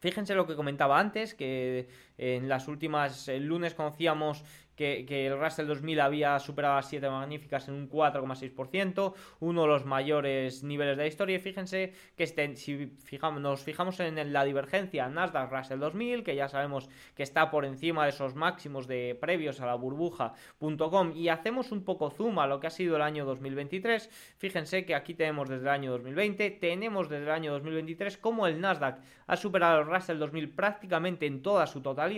Fíjense 0.00 0.34
lo 0.34 0.46
que 0.46 0.56
comentaba 0.56 0.98
antes, 0.98 1.34
que 1.34 1.86
en 2.20 2.50
las 2.50 2.68
últimas, 2.68 3.28
el 3.28 3.46
lunes 3.46 3.72
conocíamos 3.72 4.44
que, 4.80 5.26
el 5.26 5.38
Russell 5.38 5.66
2000 5.66 6.00
había 6.00 6.38
superado 6.38 6.78
a 6.78 6.82
7 6.82 7.08
magníficas 7.10 7.68
en 7.68 7.74
un 7.74 7.90
4,6%, 7.90 9.14
uno 9.40 9.62
de 9.62 9.68
los 9.68 9.84
mayores 9.84 10.62
niveles 10.62 10.96
de 10.96 11.02
la 11.02 11.06
historia. 11.06 11.36
Y 11.36 11.38
fíjense 11.38 11.92
que 12.16 12.24
este, 12.24 12.56
si 12.56 12.86
fijamos, 13.04 13.42
nos 13.42 13.62
fijamos 13.62 14.00
en 14.00 14.32
la 14.32 14.44
divergencia 14.44 15.08
Nasdaq 15.08 15.52
Russell 15.52 15.80
2000, 15.80 16.24
que 16.24 16.34
ya 16.34 16.48
sabemos 16.48 16.88
que 17.14 17.22
está 17.22 17.50
por 17.50 17.66
encima 17.66 18.04
de 18.04 18.10
esos 18.10 18.34
máximos 18.34 18.86
de 18.86 19.18
previos 19.20 19.60
a 19.60 19.66
la 19.66 19.74
burbuja.com, 19.74 21.12
y 21.14 21.28
hacemos 21.28 21.72
un 21.72 21.84
poco 21.84 22.10
zoom 22.10 22.38
a 22.38 22.46
lo 22.46 22.58
que 22.60 22.68
ha 22.68 22.70
sido 22.70 22.96
el 22.96 23.02
año 23.02 23.26
2023, 23.26 24.08
fíjense 24.38 24.86
que 24.86 24.94
aquí 24.94 25.12
tenemos 25.12 25.48
desde 25.50 25.64
el 25.64 25.68
año 25.68 25.90
2020, 25.92 26.50
tenemos 26.52 27.08
desde 27.10 27.24
el 27.24 27.30
año 27.30 27.52
2023 27.52 28.16
como 28.16 28.46
el 28.46 28.60
Nasdaq 28.60 29.00
ha 29.26 29.36
superado 29.36 29.80
el 29.80 29.86
Russell 29.86 30.18
2000 30.18 30.50
prácticamente 30.50 31.26
en 31.26 31.42
toda 31.42 31.66
su 31.66 31.80
totalidad, 31.82 32.09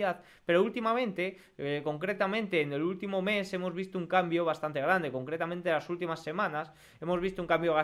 pero 0.45 0.63
últimamente, 0.63 1.37
eh, 1.57 1.81
concretamente 1.83 2.61
en 2.61 2.73
el 2.73 2.81
último 2.81 3.21
mes, 3.21 3.53
hemos 3.53 3.73
visto 3.73 3.97
un 3.97 4.07
cambio 4.07 4.45
bastante 4.45 4.81
grande, 4.81 5.11
concretamente 5.11 5.69
en 5.69 5.75
las 5.75 5.89
últimas 5.89 6.23
semanas, 6.23 6.71
hemos 7.01 7.19
visto 7.21 7.41
un 7.41 7.47
cambio 7.47 7.75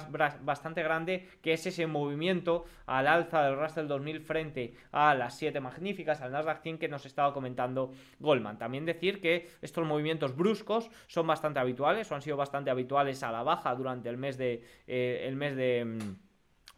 bastante 0.42 0.84
grande 0.84 1.28
que 1.42 1.54
es 1.54 1.66
ese 1.66 1.88
movimiento 1.88 2.66
al 2.86 3.08
alza 3.08 3.44
del 3.44 3.58
Russell 3.58 3.88
2000 3.88 4.22
frente 4.22 4.74
a 4.92 5.14
las 5.16 5.38
7 5.38 5.60
magníficas, 5.60 6.22
al 6.22 6.32
Nasdaq 6.32 6.62
100 6.62 6.78
que 6.78 6.88
nos 6.88 7.06
estaba 7.06 7.34
comentando 7.34 7.92
Goldman. 8.20 8.58
También 8.58 8.86
decir 8.86 9.22
que 9.22 9.50
estos 9.62 9.86
movimientos 9.86 10.36
bruscos 10.36 10.90
son 11.08 11.28
bastante 11.28 11.60
habituales 11.60 12.12
o 12.12 12.16
han 12.16 12.22
sido 12.22 12.38
bastante 12.38 12.70
habituales 12.70 13.24
a 13.24 13.32
la 13.32 13.44
baja 13.44 13.76
durante 13.76 14.10
el 14.10 14.18
mes 14.18 14.38
de... 14.38 14.64
Eh, 14.88 15.26
el 15.28 15.36
mes 15.36 15.56
de 15.56 15.86
mm, 15.86 16.29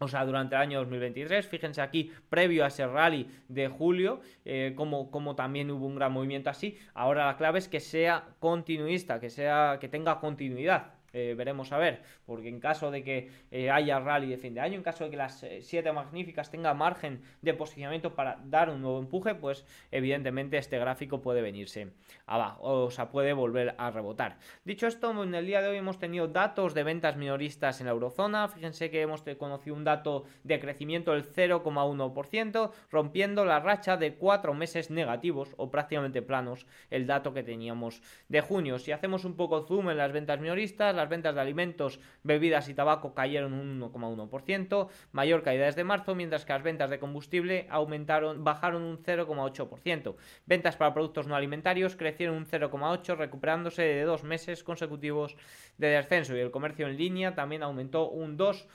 o 0.04 0.08
sea, 0.08 0.24
durante 0.24 0.54
el 0.54 0.60
año 0.60 0.78
2023. 0.80 1.46
Fíjense 1.46 1.80
aquí, 1.80 2.10
previo 2.28 2.64
a 2.64 2.68
ese 2.68 2.86
rally 2.86 3.28
de 3.48 3.68
julio, 3.68 4.20
eh, 4.44 4.72
como, 4.76 5.10
como, 5.10 5.34
también 5.34 5.70
hubo 5.70 5.86
un 5.86 5.96
gran 5.96 6.12
movimiento 6.12 6.50
así. 6.50 6.78
Ahora 6.94 7.26
la 7.26 7.36
clave 7.36 7.58
es 7.58 7.68
que 7.68 7.80
sea 7.80 8.24
continuista, 8.40 9.20
que, 9.20 9.30
sea, 9.30 9.78
que 9.80 9.88
tenga 9.88 10.20
continuidad. 10.20 10.94
Eh, 11.12 11.34
veremos 11.36 11.72
a 11.72 11.78
ver, 11.78 12.02
porque 12.24 12.48
en 12.48 12.58
caso 12.58 12.90
de 12.90 13.02
que 13.04 13.30
eh, 13.50 13.70
haya 13.70 14.00
rally 14.00 14.28
de 14.28 14.38
fin 14.38 14.54
de 14.54 14.60
año, 14.60 14.76
en 14.76 14.82
caso 14.82 15.04
de 15.04 15.10
que 15.10 15.16
las 15.16 15.44
7 15.60 15.88
eh, 15.88 15.92
magníficas 15.92 16.50
tenga 16.50 16.72
margen 16.72 17.22
de 17.42 17.52
posicionamiento 17.52 18.14
para 18.14 18.40
dar 18.44 18.70
un 18.70 18.80
nuevo 18.80 18.98
empuje, 18.98 19.34
pues 19.34 19.66
evidentemente 19.90 20.56
este 20.56 20.78
gráfico 20.78 21.20
puede 21.20 21.42
venirse 21.42 21.88
abajo, 22.26 22.62
o 22.62 22.90
sea, 22.90 23.10
puede 23.10 23.32
volver 23.34 23.74
a 23.78 23.90
rebotar. 23.90 24.38
Dicho 24.64 24.86
esto, 24.86 25.22
en 25.22 25.34
el 25.34 25.46
día 25.46 25.60
de 25.60 25.68
hoy 25.68 25.76
hemos 25.76 25.98
tenido 25.98 26.28
datos 26.28 26.72
de 26.72 26.82
ventas 26.82 27.16
minoristas 27.16 27.80
en 27.80 27.86
la 27.86 27.92
eurozona, 27.92 28.48
fíjense 28.48 28.90
que 28.90 29.02
hemos 29.02 29.22
conocido 29.38 29.76
un 29.76 29.84
dato 29.84 30.24
de 30.44 30.60
crecimiento 30.60 31.12
del 31.12 31.30
0,1%, 31.30 32.70
rompiendo 32.90 33.44
la 33.44 33.60
racha 33.60 33.96
de 33.96 34.14
4 34.14 34.54
meses 34.54 34.90
negativos 34.90 35.54
o 35.58 35.70
prácticamente 35.70 36.22
planos, 36.22 36.66
el 36.90 37.06
dato 37.06 37.34
que 37.34 37.42
teníamos 37.42 38.02
de 38.28 38.40
junio. 38.40 38.78
Si 38.78 38.92
hacemos 38.92 39.24
un 39.24 39.36
poco 39.36 39.66
zoom 39.66 39.90
en 39.90 39.98
las 39.98 40.12
ventas 40.12 40.40
minoristas, 40.40 40.94
las 41.02 41.10
ventas 41.10 41.34
de 41.34 41.40
alimentos, 41.40 42.00
bebidas 42.22 42.68
y 42.68 42.74
tabaco 42.74 43.14
cayeron 43.14 43.52
un 43.52 43.80
1,1%, 43.80 44.88
mayor 45.12 45.42
caída 45.42 45.66
desde 45.66 45.84
marzo, 45.84 46.14
mientras 46.14 46.44
que 46.44 46.52
las 46.52 46.62
ventas 46.62 46.90
de 46.90 46.98
combustible 46.98 47.66
aumentaron, 47.70 48.44
bajaron 48.44 48.82
un 48.82 49.02
0,8%. 49.02 50.14
Ventas 50.46 50.76
para 50.76 50.94
productos 50.94 51.26
no 51.26 51.36
alimentarios 51.36 51.96
crecieron 51.96 52.36
un 52.36 52.46
0,8%, 52.46 53.16
recuperándose 53.16 53.82
de 53.82 54.02
dos 54.02 54.24
meses 54.24 54.62
consecutivos 54.62 55.36
de 55.78 55.88
descenso 55.88 56.36
y 56.36 56.40
el 56.40 56.50
comercio 56.50 56.86
en 56.86 56.96
línea 56.96 57.34
también 57.34 57.62
aumentó 57.62 58.08
un 58.08 58.38
2%. 58.38 58.66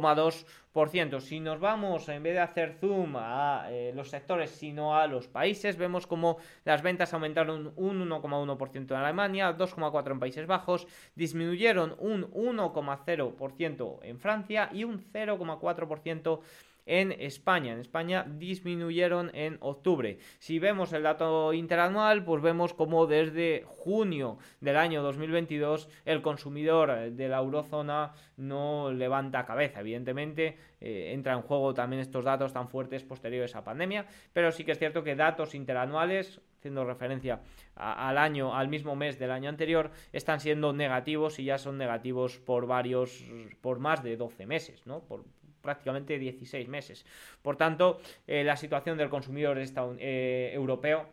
2%. 0.00 1.20
Si 1.20 1.40
nos 1.40 1.60
vamos, 1.60 2.08
en 2.08 2.22
vez 2.22 2.34
de 2.34 2.40
hacer 2.40 2.76
zoom 2.80 3.16
a 3.16 3.66
eh, 3.70 3.92
los 3.94 4.08
sectores, 4.08 4.50
sino 4.50 4.96
a 4.96 5.06
los 5.06 5.28
países, 5.28 5.76
vemos 5.76 6.06
como 6.06 6.38
las 6.64 6.82
ventas 6.82 7.12
aumentaron 7.12 7.72
un 7.76 8.08
1,1% 8.08 8.90
en 8.90 8.96
Alemania, 8.96 9.56
2,4% 9.56 10.12
en 10.12 10.20
Países 10.20 10.46
Bajos, 10.46 10.86
disminuyeron 11.14 11.94
un 11.98 12.30
1,0% 12.32 13.98
en 14.02 14.18
Francia 14.18 14.70
y 14.72 14.84
un 14.84 15.04
0,4% 15.12 16.40
en 16.86 17.12
España. 17.12 17.72
En 17.72 17.80
España 17.80 18.26
disminuyeron 18.28 19.30
en 19.34 19.58
octubre. 19.60 20.18
Si 20.38 20.58
vemos 20.58 20.92
el 20.92 21.02
dato 21.02 21.52
interanual, 21.52 22.24
pues 22.24 22.42
vemos 22.42 22.74
como 22.74 23.06
desde 23.06 23.64
junio 23.66 24.38
del 24.60 24.76
año 24.76 25.02
2022 25.02 25.88
el 26.04 26.22
consumidor 26.22 27.10
de 27.10 27.28
la 27.28 27.38
eurozona 27.38 28.12
no 28.36 28.92
levanta 28.92 29.44
cabeza. 29.44 29.80
Evidentemente 29.80 30.58
eh, 30.80 31.12
entra 31.12 31.34
en 31.34 31.42
juego 31.42 31.74
también 31.74 32.00
estos 32.00 32.24
datos 32.24 32.52
tan 32.52 32.68
fuertes 32.68 33.04
posteriores 33.04 33.54
a 33.54 33.64
pandemia, 33.64 34.06
pero 34.32 34.52
sí 34.52 34.64
que 34.64 34.72
es 34.72 34.78
cierto 34.78 35.02
que 35.02 35.14
datos 35.14 35.54
interanuales 35.54 36.40
haciendo 36.58 36.84
referencia 36.84 37.40
al 37.74 38.18
año, 38.18 38.54
al 38.54 38.68
mismo 38.68 38.94
mes 38.94 39.18
del 39.18 39.32
año 39.32 39.48
anterior, 39.48 39.90
están 40.12 40.38
siendo 40.38 40.72
negativos 40.72 41.40
y 41.40 41.44
ya 41.44 41.58
son 41.58 41.76
negativos 41.76 42.38
por 42.38 42.68
varios, 42.68 43.24
por 43.60 43.80
más 43.80 44.04
de 44.04 44.16
12 44.16 44.46
meses, 44.46 44.86
¿no? 44.86 45.00
Prácticamente 45.62 46.18
16 46.18 46.68
meses. 46.68 47.06
Por 47.40 47.56
tanto, 47.56 48.00
eh, 48.26 48.44
la 48.44 48.56
situación 48.56 48.98
del 48.98 49.08
consumidor 49.08 49.58
eh, 49.58 50.50
europeo 50.54 51.06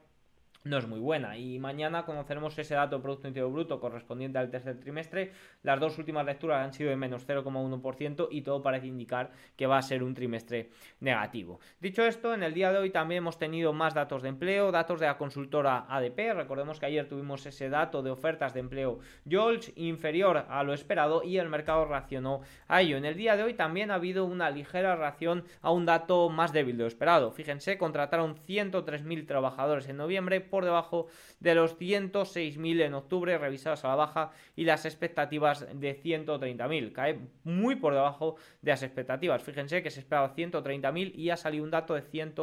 no 0.64 0.78
es 0.78 0.88
muy 0.88 1.00
buena. 1.00 1.38
Y 1.38 1.60
mañana 1.60 2.06
conoceremos 2.06 2.58
ese 2.58 2.76
dato 2.76 2.98
de 2.98 3.02
Producto 3.02 3.28
Interior 3.28 3.52
Bruto 3.52 3.80
correspondiente 3.80 4.38
al 4.38 4.50
tercer 4.50 4.80
trimestre. 4.80 5.32
Las 5.64 5.80
dos 5.80 5.98
últimas 5.98 6.26
lecturas 6.26 6.64
han 6.64 6.74
sido 6.74 6.90
de 6.90 6.96
menos 6.96 7.28
0,1% 7.28 8.28
y 8.32 8.42
todo 8.42 8.62
parece 8.62 8.88
indicar 8.88 9.32
que 9.56 9.68
va 9.68 9.78
a 9.78 9.82
ser 9.82 10.04
un 10.04 10.14
trimestre 10.14 10.70
negativo. 11.00 11.60
Dicho 11.80 12.04
esto, 12.04 12.34
en 12.34 12.44
el 12.44 12.54
día 12.54 12.72
de 12.72 12.80
hoy 12.80 12.90
también 12.90 13.20
hemos 13.20 13.38
tenido 13.38 13.74
más 13.74 13.94
datos 13.94 14.22
de 14.22 14.30
empleo, 14.30 14.72
datos 14.72 15.00
de 15.00 15.08
la 15.08 15.18
consultora 15.18 15.86
ADP. 15.90 16.34
Recordemos 16.36 16.80
que 16.80 16.88
ayer 16.88 17.08
tuvimos 17.08 17.46
ese 17.46 17.70
dato 17.70 18.04
de 18.04 18.12
ofertas 18.12 18.54
de 18.54 18.60
empleo 18.60 19.00
JOLS 19.30 19.74
inferior 19.76 20.46
a 20.50 20.64
lo 20.64 20.74
esperado 20.74 21.24
y 21.24 21.38
el 21.38 21.50
mercado 21.50 21.86
reaccionó 21.86 22.42
a 22.68 22.82
ello. 22.82 22.98
En 22.98 23.06
el 23.06 23.16
día 23.16 23.36
de 23.36 23.44
hoy 23.44 23.54
también 23.54 23.92
ha 23.92 23.96
habido 23.96 24.26
una 24.26 24.50
ligera 24.50 24.96
reacción 24.96 25.46
a 25.62 25.72
un 25.72 25.86
dato 25.86 26.30
más 26.30 26.54
débil 26.54 26.78
de 26.78 26.84
lo 26.84 26.88
esperado. 26.88 27.32
Fíjense, 27.32 27.78
contrataron 27.78 28.36
103.000 28.36 29.26
trabajadores 29.26 29.88
en 29.88 29.98
noviembre 29.98 30.42
por 30.50 30.66
debajo 30.66 31.08
de 31.40 31.56
los 31.56 31.78
106.000 31.78 32.82
en 32.82 32.94
octubre, 32.94 33.38
revisados 33.38 33.86
a 33.86 33.90
la 33.90 33.96
baja, 33.96 34.32
y 34.56 34.66
las 34.66 34.86
expectativas 34.86 35.68
de 35.74 36.02
130.000. 36.02 36.92
Cae 36.92 37.20
muy 37.44 37.76
por 37.76 37.94
debajo 37.94 38.36
de 38.62 38.72
las 38.72 38.84
expectativas. 38.84 39.44
Fíjense 39.44 39.82
que 39.82 39.92
se 39.92 40.02
esperaba 40.02 40.36
130.000 40.36 41.16
y 41.16 41.30
ha 41.30 41.38
salido 41.38 41.64
un 41.64 41.72
dato 41.72 41.94
de 41.94 42.02
100. 42.02 42.36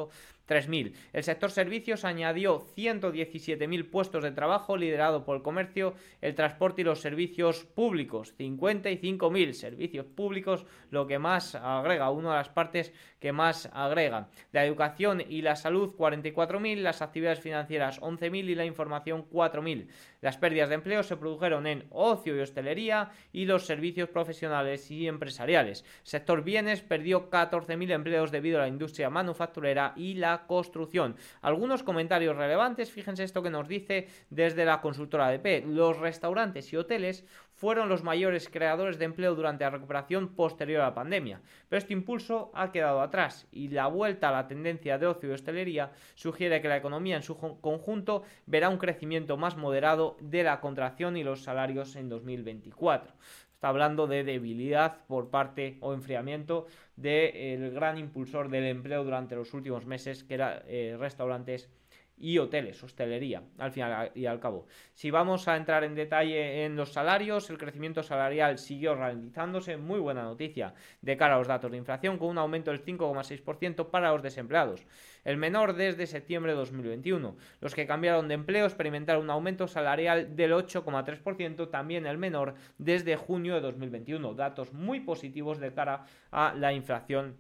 3.000. 0.47 0.95
El 1.13 1.23
sector 1.23 1.51
servicios 1.51 2.05
añadió 2.05 2.61
117.000 2.77 3.91
puestos 3.91 4.23
de 4.23 4.31
trabajo 4.31 4.77
liderado 4.77 5.25
por 5.25 5.37
el 5.37 5.43
comercio, 5.43 5.95
el 6.21 6.35
transporte 6.35 6.83
y 6.83 6.85
los 6.85 7.01
servicios 7.01 7.65
públicos. 7.65 8.35
55.000 8.39 9.53
servicios 9.53 10.07
públicos, 10.07 10.65
lo 10.91 11.07
que 11.07 11.19
más 11.19 11.55
agrega, 11.55 12.11
una 12.11 12.31
de 12.31 12.37
las 12.37 12.49
partes 12.49 12.93
que 13.27 13.33
más 13.33 13.69
agrega. 13.73 14.29
La 14.53 14.65
educación 14.65 15.21
y 15.21 15.43
la 15.43 15.57
salud 15.57 15.97
44.000, 15.99 16.77
las 16.77 17.03
actividades 17.03 17.41
financieras 17.41 18.01
11.000 18.01 18.51
y 18.51 18.55
la 18.55 18.65
información 18.65 19.29
4.000. 19.29 19.89
Las 20.21 20.37
pérdidas 20.37 20.69
de 20.69 20.77
empleo 20.77 21.03
se 21.03 21.17
produjeron 21.17 21.67
en 21.67 21.87
ocio 21.91 22.37
y 22.37 22.41
hostelería 22.41 23.11
y 23.33 23.47
los 23.47 23.67
servicios 23.67 24.11
profesionales 24.11 24.93
y 24.93 25.09
empresariales. 25.09 25.85
sector 26.05 26.45
bienes 26.45 26.83
perdió 26.83 27.29
14.000 27.29 27.91
empleos 27.91 28.31
debido 28.31 28.59
a 28.59 28.63
la 28.63 28.69
industria 28.69 29.11
manufacturera 29.11 29.93
y 29.97 30.15
la 30.15 30.47
construcción. 30.47 31.17
Algunos 31.43 31.83
comentarios 31.83 32.37
relevantes, 32.37 32.93
fíjense 32.93 33.25
esto 33.25 33.43
que 33.43 33.51
nos 33.51 33.67
dice 33.67 34.07
desde 34.31 34.65
la 34.65 34.81
consultora 34.81 35.27
ADP. 35.27 35.65
Los 35.67 35.99
restaurantes 35.99 36.73
y 36.73 36.77
hoteles 36.77 37.25
fueron 37.57 37.89
los 37.89 38.05
mayores 38.05 38.49
creadores 38.49 38.99
de 38.99 39.07
empleo 39.07 39.35
durante 39.35 39.65
la 39.65 39.71
recuperación 39.71 40.35
posterior 40.35 40.83
a 40.83 40.87
la 40.87 40.95
pandemia, 40.95 41.41
pero 41.69 41.79
este 41.79 41.95
impulso 41.95 42.51
ha 42.55 42.71
quedado 42.71 43.01
atrás 43.01 43.49
y 43.51 43.69
la 43.69 43.87
vuelta 43.87 44.29
a 44.29 44.33
la 44.33 44.47
tendencia 44.47 44.99
de 44.99 45.07
ocio 45.07 45.31
y 45.31 45.33
hostelería 45.33 45.91
sugiere 46.15 46.61
que 46.61 46.69
la 46.69 46.77
economía 46.77 47.17
en 47.17 47.23
su 47.23 47.37
conjunto 47.37 48.23
verá 48.45 48.69
un 48.69 48.79
crecimiento 48.79 49.37
más 49.37 49.57
moderado 49.57 50.17
de 50.21 50.43
la 50.43 50.61
contracción 50.61 51.17
y 51.17 51.25
los 51.25 51.43
salarios 51.43 51.97
en 51.97 52.11
2024. 52.11 53.15
Está 53.55 53.69
hablando 53.69 54.07
de 54.07 54.23
debilidad 54.23 55.07
por 55.07 55.31
parte 55.31 55.79
o 55.81 55.95
enfriamiento 55.95 56.67
del 56.95 57.71
gran 57.71 57.97
impulsor 57.97 58.51
del 58.51 58.65
empleo 58.65 59.03
durante 59.03 59.35
los 59.35 59.55
últimos 59.55 59.87
meses, 59.87 60.25
que 60.25 60.35
era 60.35 60.63
eh, 60.67 60.95
restaurantes 60.99 61.71
y 62.19 62.39
hoteles, 62.39 62.83
hostelería, 62.83 63.43
al 63.59 63.73
final 63.73 64.11
y 64.15 64.27
al 64.27 64.41
cabo. 64.41 64.67
Si 64.95 65.11
vamos 65.11 65.49
a 65.49 65.57
entrar 65.57 65.85
en 65.85 65.95
detalle 65.95 66.65
en 66.65 66.77
los 66.77 66.93
salarios, 66.93 67.51
el 67.51 67.59
crecimiento 67.59 68.03
salarial 68.03 68.59
siguió 68.59 68.95
realizándose, 68.95 69.77
muy 69.77 70.01
buena 70.01 70.23
noticia 70.23 70.75
de 71.03 71.17
cara 71.17 71.35
a 71.35 71.39
los 71.39 71.49
datos 71.49 71.71
de 71.71 71.77
inflación, 71.77 72.19
con 72.19 72.29
un 72.29 72.39
aumento 72.39 72.71
del 72.71 72.85
5,6% 72.85 73.91
para 73.91 74.13
los 74.13 74.23
desempleados, 74.23 74.87
el 75.25 75.37
menor 75.37 75.75
desde 75.75 76.07
septiembre 76.07 76.53
de 76.53 76.59
2021. 76.59 77.37
Los 77.61 77.75
que 77.75 77.87
cambiaron 77.87 78.29
de 78.29 78.35
empleo 78.35 78.65
experimentaron 78.65 79.25
un 79.25 79.31
aumento 79.31 79.69
salarial 79.69 80.37
del 80.37 80.53
8,3%, 80.53 81.71
también 81.71 82.07
el 82.07 82.19
menor 82.19 82.55
desde 82.79 83.17
junio 83.17 83.55
de 83.55 83.61
2021, 83.61 84.35
datos 84.35 84.73
muy 84.73 85.01
positivos 85.01 85.59
de 85.59 85.73
cara 85.73 86.07
a 86.31 86.55
la 86.55 86.73
inflación 86.73 87.37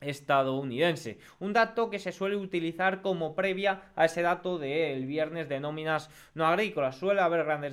estadounidense. 0.00 1.18
Un 1.38 1.52
dato 1.52 1.90
que 1.90 1.98
se 1.98 2.12
suele 2.12 2.36
utilizar 2.36 3.02
como 3.02 3.34
previa 3.34 3.92
a 3.96 4.06
ese 4.06 4.22
dato 4.22 4.58
del 4.58 5.06
viernes 5.06 5.48
de 5.48 5.60
nóminas 5.60 6.10
no 6.34 6.46
agrícolas. 6.46 6.96
Suele 6.96 7.20
haber 7.20 7.44
grandes, 7.44 7.72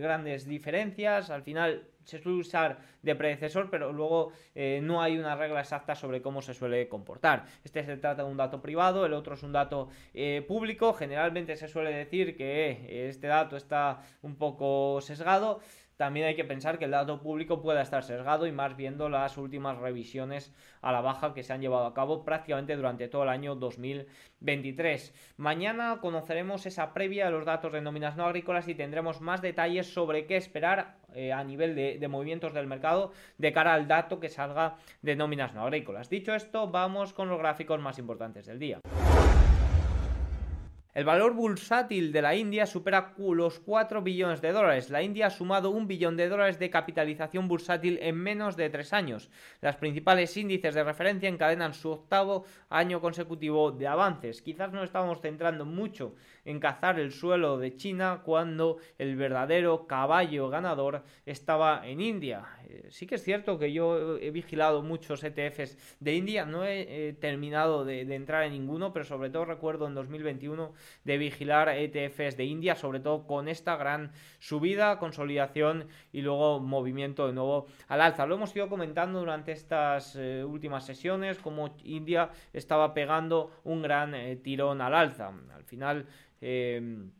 grandes 0.00 0.46
diferencias, 0.46 1.30
al 1.30 1.42
final 1.42 1.86
se 2.08 2.18
suele 2.22 2.38
usar 2.38 2.78
de 3.02 3.14
predecesor, 3.14 3.68
pero 3.68 3.92
luego 3.92 4.32
eh, 4.54 4.80
no 4.82 5.02
hay 5.02 5.18
una 5.18 5.36
regla 5.36 5.60
exacta 5.60 5.94
sobre 5.94 6.22
cómo 6.22 6.40
se 6.40 6.54
suele 6.54 6.88
comportar. 6.88 7.44
Este 7.62 7.84
se 7.84 7.98
trata 7.98 8.22
de 8.22 8.30
un 8.30 8.38
dato 8.38 8.62
privado, 8.62 9.04
el 9.04 9.12
otro 9.12 9.34
es 9.34 9.42
un 9.42 9.52
dato 9.52 9.90
eh, 10.14 10.42
público. 10.48 10.94
Generalmente 10.94 11.54
se 11.56 11.68
suele 11.68 11.92
decir 11.92 12.34
que 12.34 12.70
eh, 12.70 13.08
este 13.10 13.26
dato 13.26 13.58
está 13.58 14.00
un 14.22 14.36
poco 14.36 15.02
sesgado 15.02 15.60
también 15.98 16.26
hay 16.26 16.36
que 16.36 16.44
pensar 16.44 16.78
que 16.78 16.84
el 16.84 16.92
dato 16.92 17.20
público 17.20 17.60
pueda 17.60 17.82
estar 17.82 18.04
sesgado 18.04 18.46
y 18.46 18.52
más 18.52 18.76
viendo 18.76 19.08
las 19.08 19.36
últimas 19.36 19.78
revisiones 19.78 20.54
a 20.80 20.92
la 20.92 21.00
baja 21.00 21.34
que 21.34 21.42
se 21.42 21.52
han 21.52 21.60
llevado 21.60 21.86
a 21.86 21.92
cabo 21.92 22.24
prácticamente 22.24 22.76
durante 22.76 23.08
todo 23.08 23.24
el 23.24 23.28
año 23.28 23.56
2023. 23.56 25.12
Mañana 25.38 25.98
conoceremos 26.00 26.66
esa 26.66 26.94
previa 26.94 27.24
de 27.24 27.32
los 27.32 27.44
datos 27.44 27.72
de 27.72 27.80
nóminas 27.80 28.16
no 28.16 28.26
agrícolas 28.26 28.68
y 28.68 28.76
tendremos 28.76 29.20
más 29.20 29.42
detalles 29.42 29.92
sobre 29.92 30.26
qué 30.26 30.36
esperar 30.36 30.98
eh, 31.14 31.32
a 31.32 31.42
nivel 31.42 31.74
de, 31.74 31.98
de 31.98 32.08
movimientos 32.08 32.54
del 32.54 32.68
mercado 32.68 33.10
de 33.36 33.52
cara 33.52 33.74
al 33.74 33.88
dato 33.88 34.20
que 34.20 34.28
salga 34.28 34.76
de 35.02 35.16
nóminas 35.16 35.52
no 35.52 35.62
agrícolas. 35.62 36.08
Dicho 36.08 36.32
esto, 36.32 36.68
vamos 36.68 37.12
con 37.12 37.28
los 37.28 37.40
gráficos 37.40 37.80
más 37.80 37.98
importantes 37.98 38.46
del 38.46 38.60
día. 38.60 38.78
El 40.98 41.04
valor 41.04 41.32
bursátil 41.32 42.10
de 42.10 42.22
la 42.22 42.34
India 42.34 42.66
supera 42.66 43.14
los 43.16 43.60
4 43.60 44.02
billones 44.02 44.40
de 44.40 44.50
dólares. 44.50 44.90
La 44.90 45.00
India 45.00 45.28
ha 45.28 45.30
sumado 45.30 45.70
un 45.70 45.86
billón 45.86 46.16
de 46.16 46.28
dólares 46.28 46.58
de 46.58 46.70
capitalización 46.70 47.46
bursátil 47.46 48.00
en 48.02 48.16
menos 48.16 48.56
de 48.56 48.68
tres 48.68 48.92
años. 48.92 49.30
Las 49.60 49.76
principales 49.76 50.36
índices 50.36 50.74
de 50.74 50.82
referencia 50.82 51.28
encadenan 51.28 51.72
su 51.72 51.90
octavo 51.90 52.46
año 52.68 53.00
consecutivo 53.00 53.70
de 53.70 53.86
avances. 53.86 54.42
Quizás 54.42 54.72
nos 54.72 54.86
estamos 54.86 55.20
centrando 55.20 55.64
mucho 55.64 56.16
en 56.48 56.60
cazar 56.60 56.98
el 56.98 57.12
suelo 57.12 57.58
de 57.58 57.76
China 57.76 58.22
cuando 58.24 58.78
el 58.96 59.16
verdadero 59.16 59.86
caballo 59.86 60.48
ganador 60.48 61.02
estaba 61.26 61.86
en 61.86 62.00
India. 62.00 62.46
Eh, 62.68 62.86
sí 62.88 63.06
que 63.06 63.16
es 63.16 63.22
cierto 63.22 63.58
que 63.58 63.70
yo 63.70 64.16
he 64.16 64.30
vigilado 64.30 64.82
muchos 64.82 65.22
ETFs 65.22 65.76
de 66.00 66.14
India, 66.14 66.46
no 66.46 66.64
he 66.64 67.14
terminado 67.20 67.84
de, 67.84 68.00
entrar 68.14 68.44
en 68.44 68.52
ninguno, 68.52 68.94
pero 68.94 69.04
sobre 69.04 69.28
todo 69.28 69.44
recuerdo 69.44 69.86
en 69.86 69.94
2021 69.94 70.72
de 71.04 71.18
vigilar 71.18 71.68
ETFs 71.68 72.38
de 72.38 72.44
India, 72.44 72.76
sobre 72.76 73.00
todo 73.00 73.26
con 73.26 73.48
esta 73.48 73.76
gran 73.76 74.12
subida, 74.38 74.98
consolidación 74.98 75.86
y 76.12 76.22
luego 76.22 76.60
movimiento 76.60 77.26
de 77.26 77.34
nuevo 77.34 77.66
al 77.88 78.00
alza. 78.00 78.24
Lo 78.24 78.36
hemos 78.36 78.56
ido 78.56 78.70
comentando 78.70 79.18
durante 79.18 79.52
estas 79.52 80.16
eh, 80.16 80.42
últimas 80.44 80.86
sesiones, 80.86 81.38
como 81.38 81.76
India 81.84 82.30
estaba 82.54 82.94
pegando 82.94 83.50
un 83.64 83.82
gran 83.82 84.14
eh, 84.14 84.36
tirón 84.36 84.80
al 84.80 84.94
alza. 84.94 85.30
Al 85.54 85.64
final... 85.64 86.06
Em, 86.40 87.10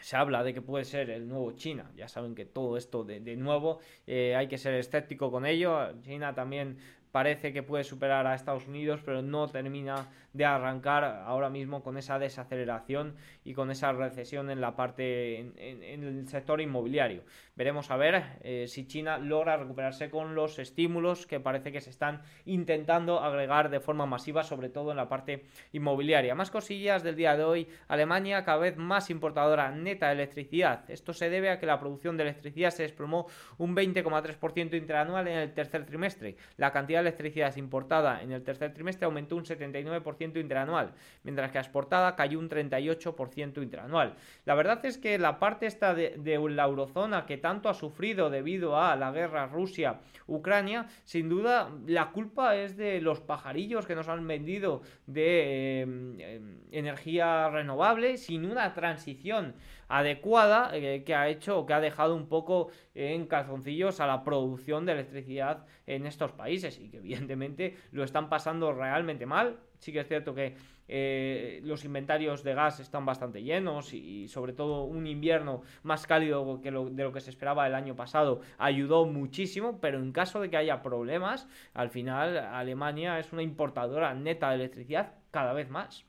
se 0.00 0.16
habla 0.16 0.42
de 0.42 0.54
que 0.54 0.62
puede 0.62 0.84
ser 0.84 1.10
el 1.10 1.28
nuevo 1.28 1.52
China. 1.52 1.90
Ya 1.96 2.08
saben 2.08 2.34
que 2.34 2.44
todo 2.44 2.76
esto 2.76 3.04
de, 3.04 3.36
nuevo 3.36 3.80
eh, 4.06 4.36
hay 4.36 4.48
que 4.48 4.58
ser 4.58 4.74
escéptico 4.74 5.30
con 5.30 5.46
ello. 5.46 6.00
China 6.02 6.34
también 6.34 6.78
parece 7.10 7.52
que 7.52 7.62
puede 7.62 7.84
superar 7.84 8.26
a 8.26 8.34
Estados 8.34 8.66
Unidos, 8.66 9.00
pero 9.04 9.22
no 9.22 9.48
termina 9.48 10.08
de 10.32 10.44
arrancar 10.44 11.04
ahora 11.04 11.50
mismo 11.50 11.82
con 11.82 11.98
esa 11.98 12.18
desaceleración 12.18 13.16
y 13.44 13.54
con 13.54 13.70
esa 13.70 13.92
recesión 13.92 14.50
en 14.50 14.60
la 14.60 14.76
parte 14.76 15.38
en, 15.38 16.04
el 16.04 16.28
sector 16.28 16.60
inmobiliario. 16.60 17.24
Veremos 17.56 17.90
a 17.90 17.96
ver 17.96 18.22
eh, 18.42 18.66
si 18.68 18.86
China 18.86 19.18
logra 19.18 19.56
recuperarse 19.56 20.10
con 20.10 20.34
los 20.34 20.58
estímulos 20.58 21.26
que 21.26 21.40
parece 21.40 21.72
que 21.72 21.80
se 21.80 21.90
están 21.90 22.22
intentando 22.44 23.20
agregar 23.20 23.70
de 23.70 23.80
forma 23.80 24.06
masiva, 24.06 24.44
sobre 24.44 24.68
todo 24.68 24.90
en 24.90 24.96
la 24.96 25.08
parte 25.08 25.46
inmobiliaria. 25.72 26.34
Más 26.34 26.50
cosillas 26.50 27.02
del 27.02 27.16
día 27.16 27.36
de 27.36 27.44
hoy. 27.44 27.68
Alemania 27.88 28.44
cada 28.44 28.58
vez 28.58 28.76
más 28.76 29.10
importadora 29.10 29.70
neta 29.70 30.08
de 30.08 30.12
electricidad. 30.12 30.88
Esto 30.88 31.12
se 31.12 31.30
debe 31.30 31.50
a 31.50 31.58
que 31.58 31.66
la 31.66 31.80
producción 31.80 32.16
de 32.16 32.24
electricidad 32.24 32.70
se 32.70 32.82
desplomó 32.84 33.26
un 33.56 33.74
20,3% 33.74 34.76
interanual 34.76 35.28
en 35.28 35.38
el 35.38 35.52
tercer 35.52 35.84
trimestre. 35.84 36.36
La 36.56 36.72
cantidad 36.72 36.97
electricidad 37.00 37.56
importada 37.56 38.22
en 38.22 38.32
el 38.32 38.42
tercer 38.42 38.72
trimestre 38.72 39.06
aumentó 39.06 39.36
un 39.36 39.44
79% 39.44 40.40
interanual, 40.40 40.92
mientras 41.22 41.50
que 41.50 41.58
la 41.58 41.62
exportada 41.62 42.16
cayó 42.16 42.38
un 42.38 42.48
38% 42.48 43.62
interanual. 43.62 44.14
La 44.44 44.54
verdad 44.54 44.84
es 44.84 44.98
que 44.98 45.18
la 45.18 45.38
parte 45.38 45.66
esta 45.66 45.94
de, 45.94 46.16
la 46.50 46.64
eurozona 46.64 47.26
que 47.26 47.38
tanto 47.38 47.68
ha 47.68 47.74
sufrido 47.74 48.30
debido 48.30 48.80
a 48.80 48.96
la 48.96 49.12
guerra 49.12 49.46
Rusia-Ucrania, 49.46 50.86
sin 51.04 51.28
duda 51.28 51.70
la 51.86 52.10
culpa 52.10 52.56
es 52.56 52.76
de 52.76 53.00
los 53.00 53.20
pajarillos 53.20 53.86
que 53.86 53.94
nos 53.94 54.08
han 54.08 54.26
vendido 54.26 54.82
de 55.06 55.80
em, 55.82 56.20
em, 56.20 56.60
energía 56.72 57.50
renovable 57.50 58.16
sin 58.16 58.44
una 58.44 58.74
transición 58.74 59.54
adecuada 59.88 60.70
eh, 60.74 61.02
que 61.04 61.14
ha 61.14 61.28
hecho 61.28 61.58
o 61.58 61.66
que 61.66 61.74
ha 61.74 61.80
dejado 61.80 62.14
un 62.14 62.28
poco 62.28 62.68
en 62.94 63.26
calzoncillos 63.26 64.00
a 64.00 64.06
la 64.06 64.22
producción 64.22 64.86
de 64.86 64.92
electricidad 64.92 65.66
en 65.86 66.06
estos 66.06 66.32
países 66.32 66.78
y 66.78 66.90
que 66.90 66.98
evidentemente 66.98 67.76
lo 67.90 68.04
están 68.04 68.28
pasando 68.28 68.72
realmente 68.72 69.26
mal. 69.26 69.58
Sí 69.78 69.92
que 69.92 70.00
es 70.00 70.08
cierto 70.08 70.34
que 70.34 70.56
eh, 70.88 71.60
los 71.64 71.84
inventarios 71.84 72.42
de 72.42 72.54
gas 72.54 72.80
están 72.80 73.04
bastante 73.04 73.42
llenos 73.42 73.92
y, 73.92 74.26
sobre 74.28 74.54
todo 74.54 74.84
un 74.84 75.06
invierno 75.06 75.62
más 75.82 76.06
cálido 76.06 76.60
que 76.62 76.70
de 76.70 77.02
lo 77.02 77.12
que 77.12 77.20
se 77.20 77.30
esperaba 77.30 77.66
el 77.66 77.74
año 77.74 77.94
pasado 77.94 78.40
ayudó 78.56 79.04
muchísimo, 79.04 79.80
pero 79.80 79.98
en 79.98 80.12
caso 80.12 80.40
de 80.40 80.50
que 80.50 80.56
haya 80.56 80.82
problemas, 80.82 81.46
al 81.74 81.90
final 81.90 82.38
Alemania 82.38 83.18
es 83.18 83.32
una 83.32 83.42
importadora 83.42 84.14
neta 84.14 84.48
de 84.48 84.56
electricidad 84.56 85.14
cada 85.30 85.52
vez 85.52 85.68
más. 85.68 86.07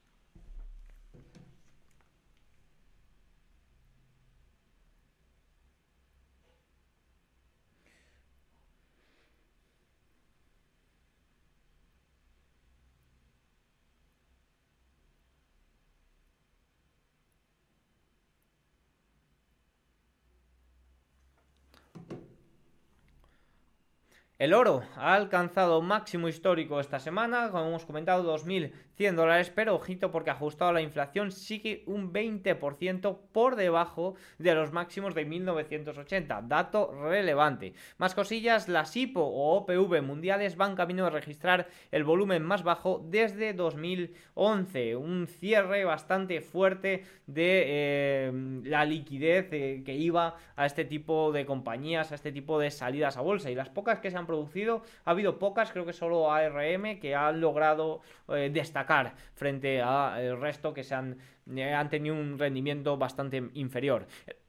El 24.39 24.54
oro 24.54 24.84
ha 24.95 25.15
alcanzado 25.15 25.82
máximo 25.82 26.30
histórico 26.30 26.80
esta 26.80 27.02
semana, 27.02 27.49
como 27.52 27.67
hemos 27.67 27.84
comentado, 27.84 28.38
2.100 28.38 29.13
dólares, 29.13 29.52
pero 29.54 29.75
ojito 29.75 30.12
porque 30.12 30.30
ajustado 30.30 30.69
a 30.69 30.73
la 30.75 30.82
inflación 30.82 31.34
sigue 31.34 31.84
un 31.88 32.13
20% 32.13 33.17
por 33.34 33.58
debajo 33.58 34.15
de 34.38 34.56
los 34.56 34.71
máximos 34.71 35.13
de 35.13 35.25
1980, 35.25 36.43
dato 36.43 36.93
relevante. 37.10 37.73
Más 37.97 38.15
cosillas, 38.15 38.69
las 38.69 38.95
IPO 38.95 39.21
o 39.21 39.58
OPV 39.58 40.02
mundiales 40.02 40.56
van 40.56 40.78
camino 40.78 41.04
de 41.04 41.10
registrar 41.10 41.67
el 41.91 42.06
volumen 42.06 42.41
más 42.41 42.63
bajo 42.63 43.06
desde 43.10 43.52
2011, 43.52 44.95
un 44.95 45.28
cierre 45.28 45.84
bastante 45.84 46.39
fuerte 46.39 47.04
de 47.28 47.63
eh, 47.67 48.62
la 48.63 48.86
liquidez 48.86 49.49
eh, 49.52 49.84
que 49.86 49.95
iba 49.95 50.38
a 50.56 50.65
este 50.65 50.86
tipo 50.86 51.34
de 51.34 51.45
compañías, 51.45 52.13
a 52.13 52.15
este 52.15 52.32
tipo 52.32 52.58
de 52.58 52.71
salidas 52.71 53.17
a 53.17 53.21
bolsa. 53.21 53.52
Y 53.52 53.56
las 53.56 53.67
pocas 53.67 53.99
que 53.99 54.10
se 54.10 54.15
han 54.15 54.29
producido. 54.30 54.84
Ha 55.06 55.12
habido 55.12 55.39
pocas, 55.39 55.72
creo 55.72 55.88
que 55.88 55.94
solo 55.94 56.32
ARM, 56.32 57.00
que 57.00 57.15
han 57.15 57.42
logrado 57.42 58.02
eh, 58.28 58.52
destacar 58.54 59.15
frente 59.34 59.82
al 59.82 60.39
resto 60.39 60.72
que 60.72 60.84
se 60.84 60.94
han, 60.94 61.18
eh, 61.56 61.74
han 61.74 61.89
tenido 61.89 62.13
un 62.13 62.38
rendimiento 62.38 62.96
bastante 62.96 63.50
inferior. 63.56 64.06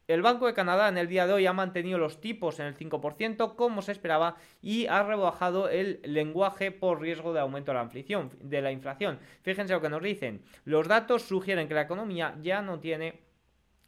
El 0.06 0.22
Banco 0.22 0.46
de 0.46 0.54
Canadá 0.54 0.88
en 0.88 0.98
el 0.98 1.06
día 1.06 1.26
de 1.26 1.32
hoy 1.32 1.46
ha 1.46 1.52
mantenido 1.52 1.96
los 1.96 2.20
tipos 2.20 2.58
en 2.58 2.66
el 2.66 2.76
5% 2.76 3.54
como 3.54 3.80
se 3.80 3.92
esperaba 3.92 4.34
y 4.60 4.86
ha 4.88 5.02
rebajado 5.04 5.70
el 5.70 6.00
lenguaje 6.02 6.72
por 6.72 7.00
riesgo 7.00 7.32
de 7.32 7.40
aumento. 7.40 7.72
De 7.72 8.60
la 8.60 8.72
inflación. 8.72 9.20
Fíjense 9.42 9.72
lo 9.72 9.80
que 9.80 9.88
nos 9.88 10.02
dicen. 10.02 10.42
Los 10.64 10.88
datos 10.88 11.22
sugieren 11.22 11.68
que 11.68 11.74
la 11.74 11.82
economía 11.82 12.34
ya 12.42 12.60
no 12.60 12.80
tiene 12.80 13.29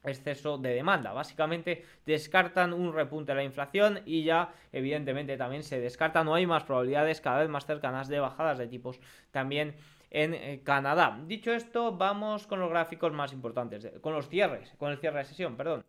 exceso 0.05 0.59
de 0.59 0.75
demanda. 0.75 1.13
Básicamente 1.13 1.85
descartan 2.07 2.73
un 2.73 2.93
repunte 2.93 3.33
de 3.33 3.37
la 3.37 3.45
inflación 3.45 4.01
y 4.05 4.25
ya 4.25 4.53
evidentemente 4.73 5.37
también 5.37 5.63
se 5.63 5.81
descarta, 5.81 6.25
no 6.25 6.35
hay 6.35 6.47
más 6.47 6.65
probabilidades 6.65 7.21
cada 7.21 7.41
vez 7.41 7.49
más 7.49 7.67
cercanas 7.67 8.09
de 8.09 8.21
bajadas 8.21 8.59
de 8.59 8.67
tipos 8.67 9.01
también 9.31 9.75
en 10.11 10.35
eh, 10.35 10.61
Canadá. 10.63 11.19
Dicho 11.27 11.53
esto, 11.53 11.97
vamos 11.97 12.47
con 12.47 12.61
los 12.61 12.71
gráficos 12.71 13.13
más 13.13 13.33
importantes, 13.33 13.91
con 14.01 14.13
los 14.13 14.29
cierres, 14.29 14.75
con 14.79 14.93
el 14.93 14.99
cierre 14.99 15.19
de 15.19 15.25
sesión, 15.25 15.57
perdón. 15.57 15.85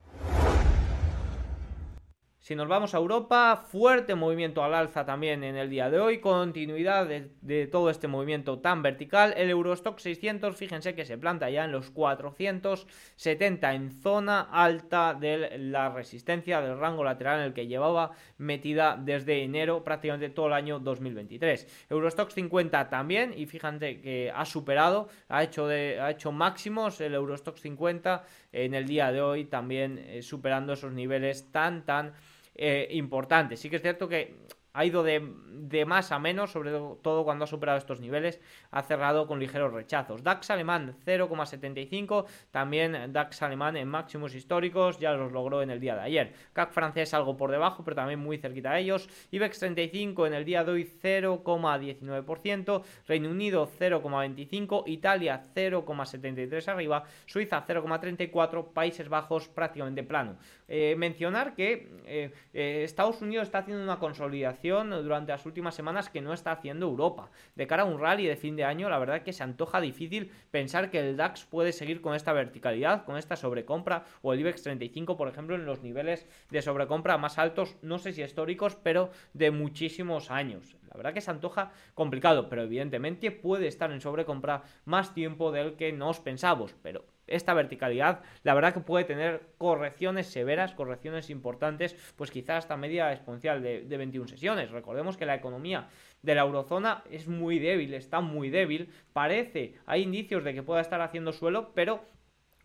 Si 2.44 2.58
nos 2.58 2.68
vamos 2.68 2.94
a 2.94 2.98
Europa, 2.98 3.56
fuerte 3.56 4.16
movimiento 4.16 4.66
al 4.66 4.74
alza 4.74 5.06
también 5.06 5.46
en 5.46 5.56
el 5.56 5.70
día 5.70 5.90
de 5.90 6.02
hoy, 6.02 6.20
continuidad 6.20 7.08
de, 7.08 7.68
todo 7.68 7.90
este 7.90 8.10
movimiento 8.10 8.60
tan 8.60 8.82
vertical. 8.82 9.34
El 9.38 9.50
Eurostock 9.50 9.98
600, 9.98 10.54
fíjense 10.54 10.94
que 10.94 11.06
se 11.06 11.18
planta 11.18 11.50
ya 11.50 11.64
en 11.64 11.72
los 11.72 11.90
470 11.92 13.74
en 13.76 13.92
zona 13.92 14.42
alta 14.42 15.14
de 15.14 15.58
la 15.58 15.90
resistencia 15.92 16.60
del 16.60 16.78
rango 16.78 17.06
lateral 17.06 17.40
en 17.40 17.46
el 17.46 17.54
que 17.54 17.68
llevaba 17.68 18.12
metida 18.38 19.00
desde 19.02 19.42
enero 19.42 19.86
prácticamente 19.86 20.30
todo 20.30 20.48
el 20.48 20.54
año 20.54 20.80
2023. 20.80 21.86
Eurostock 21.90 22.30
50 22.30 22.90
también 22.90 23.34
y 23.38 23.46
fíjense 23.46 24.02
que 24.02 24.34
ha 24.36 24.44
superado, 24.44 25.08
ha 25.30 25.44
hecho, 25.44 25.68
ha 25.68 26.12
hecho 26.12 26.34
máximos 26.34 27.00
el 27.00 27.14
Eurostock 27.14 27.56
50 27.56 28.26
en 28.52 28.74
el 28.74 28.86
día 28.86 29.14
de 29.14 29.22
hoy 29.22 29.46
también 29.46 29.98
eh, 29.98 30.22
superando 30.22 30.74
esos 30.74 30.92
niveles 30.92 31.50
tan 31.50 31.86
tan 31.86 32.14
eh, 32.56 32.88
importante. 32.92 33.58
Sí 33.58 33.70
que 33.70 33.78
es 33.78 33.82
cierto 33.82 34.08
que 34.08 34.36
ha 34.74 34.86
ido 34.86 35.04
de, 35.04 35.86
más 35.86 36.12
a 36.12 36.18
menos, 36.18 36.52
sobre 36.52 36.72
todo 36.72 37.24
cuando 37.24 37.46
ha 37.46 37.48
superado 37.48 37.78
estos 37.78 38.00
niveles, 38.00 38.42
ha 38.72 38.82
cerrado 38.82 39.28
con 39.28 39.40
ligeros 39.40 39.72
rechazos. 39.72 40.24
DAX 40.24 40.50
alemán 40.50 40.96
0,75, 41.06 42.26
también 42.50 43.14
DAX 43.14 43.44
alemán 43.44 43.78
en 43.78 43.88
máximos 43.88 44.34
históricos, 44.34 44.98
ya 44.98 45.14
los 45.14 45.32
logró 45.32 45.62
en 45.62 45.70
el 45.70 45.80
día 45.80 45.94
de 45.96 46.02
ayer. 46.02 46.34
CAC 46.54 46.72
francés 46.72 47.14
algo 47.14 47.38
por 47.38 47.52
debajo, 47.52 47.84
pero 47.84 47.96
también 47.96 48.20
muy 48.20 48.40
cerquita 48.40 48.74
de 48.74 48.80
ellos. 48.82 49.08
IBEX 49.30 49.60
35 49.60 50.26
en 50.26 50.34
el 50.34 50.44
día 50.44 50.64
de 50.64 50.72
hoy 50.72 50.90
0,19%, 51.04 52.84
Reino 53.08 53.30
Unido 53.30 53.70
0,25%, 53.80 54.84
Italia 54.88 55.44
0,73% 55.56 56.68
arriba, 56.70 57.04
Suiza 57.28 57.64
0,34%, 57.68 58.74
Países 58.74 59.08
Bajos 59.08 59.48
prácticamente 59.50 60.02
plano. 60.04 60.38
Eh, 60.68 60.96
mencionar 60.98 61.54
que 61.54 61.92
eh, 62.06 62.32
eh, 62.54 62.82
Estados 62.84 63.22
Unidos 63.22 63.44
está 63.44 63.60
haciendo 63.60 63.84
una 63.84 64.00
consolidación 64.00 64.63
durante 64.72 65.32
las 65.32 65.46
últimas 65.46 65.76
semanas 65.76 66.10
que 66.10 66.22
no 66.22 66.34
está 66.34 66.52
haciendo 66.52 66.86
Europa. 66.88 67.30
De 67.56 67.68
cara 67.68 67.84
a 67.84 67.86
un 67.86 68.00
rally 68.00 68.26
de 68.26 68.36
fin 68.36 68.56
de 68.56 68.64
año, 68.64 68.90
la 68.90 69.00
verdad 69.00 69.24
que 69.24 69.34
se 69.34 69.44
antoja 69.44 69.82
difícil 69.82 70.32
pensar 70.52 70.90
que 70.90 71.00
el 71.00 71.18
DAX 71.18 71.44
puede 71.46 71.74
seguir 71.74 72.02
con 72.02 72.16
esta 72.16 72.34
verticalidad, 72.34 73.06
con 73.06 73.18
esta 73.18 73.36
sobrecompra, 73.36 74.06
o 74.22 74.34
el 74.34 74.40
IBEX 74.40 74.64
35, 74.64 75.18
por 75.18 75.28
ejemplo, 75.28 75.56
en 75.56 75.66
los 75.66 75.84
niveles 75.84 76.26
de 76.50 76.62
sobrecompra 76.62 77.18
más 77.18 77.38
altos, 77.38 77.76
no 77.82 78.00
sé 78.00 78.14
si 78.14 78.24
históricos, 78.24 78.76
pero 78.76 79.12
de 79.34 79.52
muchísimos 79.52 80.32
años. 80.32 80.76
La 80.90 80.98
verdad 80.98 81.14
que 81.14 81.22
se 81.22 81.32
antoja 81.32 81.72
complicado, 81.94 82.50
pero 82.50 82.64
evidentemente 82.64 83.32
puede 83.32 83.68
estar 83.68 83.92
en 83.92 84.02
sobrecompra 84.02 84.64
más 84.86 85.14
tiempo 85.14 85.52
del 85.52 85.76
que 85.76 85.92
nos 85.92 86.20
pensamos, 86.20 86.76
pero 86.82 87.04
esta 87.28 87.54
verticalidad, 87.54 88.22
la 88.44 88.54
verdad 88.54 88.74
que 88.74 88.80
puede 88.80 89.06
tener 89.06 89.42
correcciones 89.58 90.28
severas, 90.28 90.74
correcciones 90.74 91.30
importantes, 91.30 91.96
pues 92.16 92.32
quizás 92.32 92.60
hasta 92.60 92.78
media 92.78 93.12
exponencial 93.12 93.62
de, 93.62 93.82
de 93.82 93.98
21 93.98 94.28
sesiones. 94.28 94.72
Recordemos 94.72 95.18
que 95.18 95.26
la 95.26 95.36
economía 95.36 95.88
de 96.22 96.36
la 96.36 96.42
eurozona 96.42 97.04
es 97.12 97.28
muy 97.28 97.60
débil, 97.60 97.94
está 97.94 98.22
muy 98.22 98.50
débil, 98.50 98.90
parece, 99.14 99.76
hay 99.86 100.04
indicios 100.04 100.44
de 100.44 100.54
que 100.54 100.64
pueda 100.64 100.82
estar 100.82 101.02
haciendo 101.02 101.34
suelo, 101.34 101.72
pero 101.74 102.04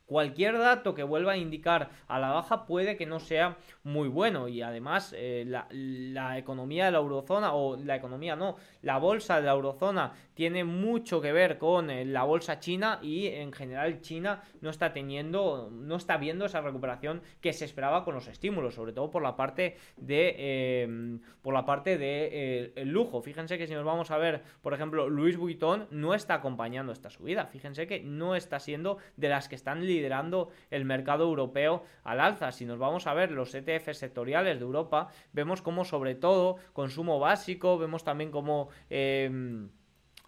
Cualquier 0.09 0.57
dato 0.57 0.94
que 0.94 1.03
vuelva 1.03 1.33
a 1.33 1.37
indicar 1.37 1.90
a 2.07 2.18
la 2.18 2.31
baja 2.31 2.64
puede 2.64 2.97
que 2.97 3.05
no 3.05 3.21
sea 3.21 3.59
muy 3.83 4.09
bueno 4.09 4.49
y 4.49 4.62
además 4.62 5.14
eh, 5.14 5.44
la, 5.47 6.38
economía 6.38 6.87
de 6.87 6.92
la 6.92 6.99
eurozona 6.99 7.53
o 7.53 7.77
la 7.77 7.97
economía 7.97 8.35
no, 8.35 8.57
la 8.81 8.97
bolsa 8.97 9.37
de 9.37 9.42
la 9.42 9.53
eurozona 9.53 10.14
tiene 10.33 10.64
mucho 10.64 11.21
que 11.21 11.31
ver 11.33 11.59
con 11.59 11.90
eh, 11.90 12.07
la 12.07 12.23
bolsa 12.23 12.59
china 12.59 13.01
y 13.03 13.27
en 13.27 13.53
general 13.53 14.01
China 14.01 14.42
no 14.62 14.71
está 14.71 14.94
teniendo, 14.94 15.68
no 15.71 15.97
está 15.97 16.16
viendo 16.16 16.47
esa 16.47 16.62
recuperación 16.62 17.21
que 17.42 17.53
se 17.53 17.66
esperaba 17.66 18.03
con 18.07 18.14
los 18.14 18.29
estímulos, 18.29 18.77
sobre 18.77 18.94
todo 18.94 19.11
por 19.11 19.23
la 19.23 19.37
parte 19.37 19.77
de 19.99 20.85
em, 20.85 21.21
por 21.42 21.53
la 21.53 21.66
parte 21.66 21.99
de 21.99 22.29
eh, 22.33 22.73
el 22.77 22.88
lujo. 22.88 23.21
Fíjense 23.21 23.59
que 23.59 23.66
si 23.66 23.75
nos 23.75 23.85
vamos 23.85 24.11
a 24.11 24.16
ver, 24.16 24.42
por 24.62 24.73
ejemplo, 24.73 25.11
Louis 25.11 25.37
Vuitton 25.37 25.87
no 25.90 26.14
está 26.14 26.35
acompañando 26.35 26.92
esta 26.92 27.11
subida. 27.11 27.47
Fíjense 27.47 27.87
que 27.87 28.01
no 28.01 28.37
está 28.37 28.59
siendo 28.59 28.97
de 29.16 29.29
las 29.29 29.49
que 29.49 29.55
están 29.55 29.85
liderando 29.85 29.97
el 30.02 30.84
mercado 30.84 31.24
europeo 31.24 31.84
al 32.04 32.20
alza. 32.20 32.52
Si 32.52 32.64
nos 32.64 32.78
vamos 32.78 33.06
a 33.06 33.14
ver 33.14 33.30
los 33.30 33.54
ETF 33.54 33.92
sectoriales 33.92 34.58
de 34.58 34.64
Europa, 34.64 35.08
vemos 35.32 35.62
como 35.62 35.84
sobre 35.84 36.14
todo 36.14 36.56
consumo 36.72 37.18
básico, 37.18 37.78
vemos 37.78 38.04
también 38.04 38.30
como... 38.30 38.68
Em, 38.90 39.68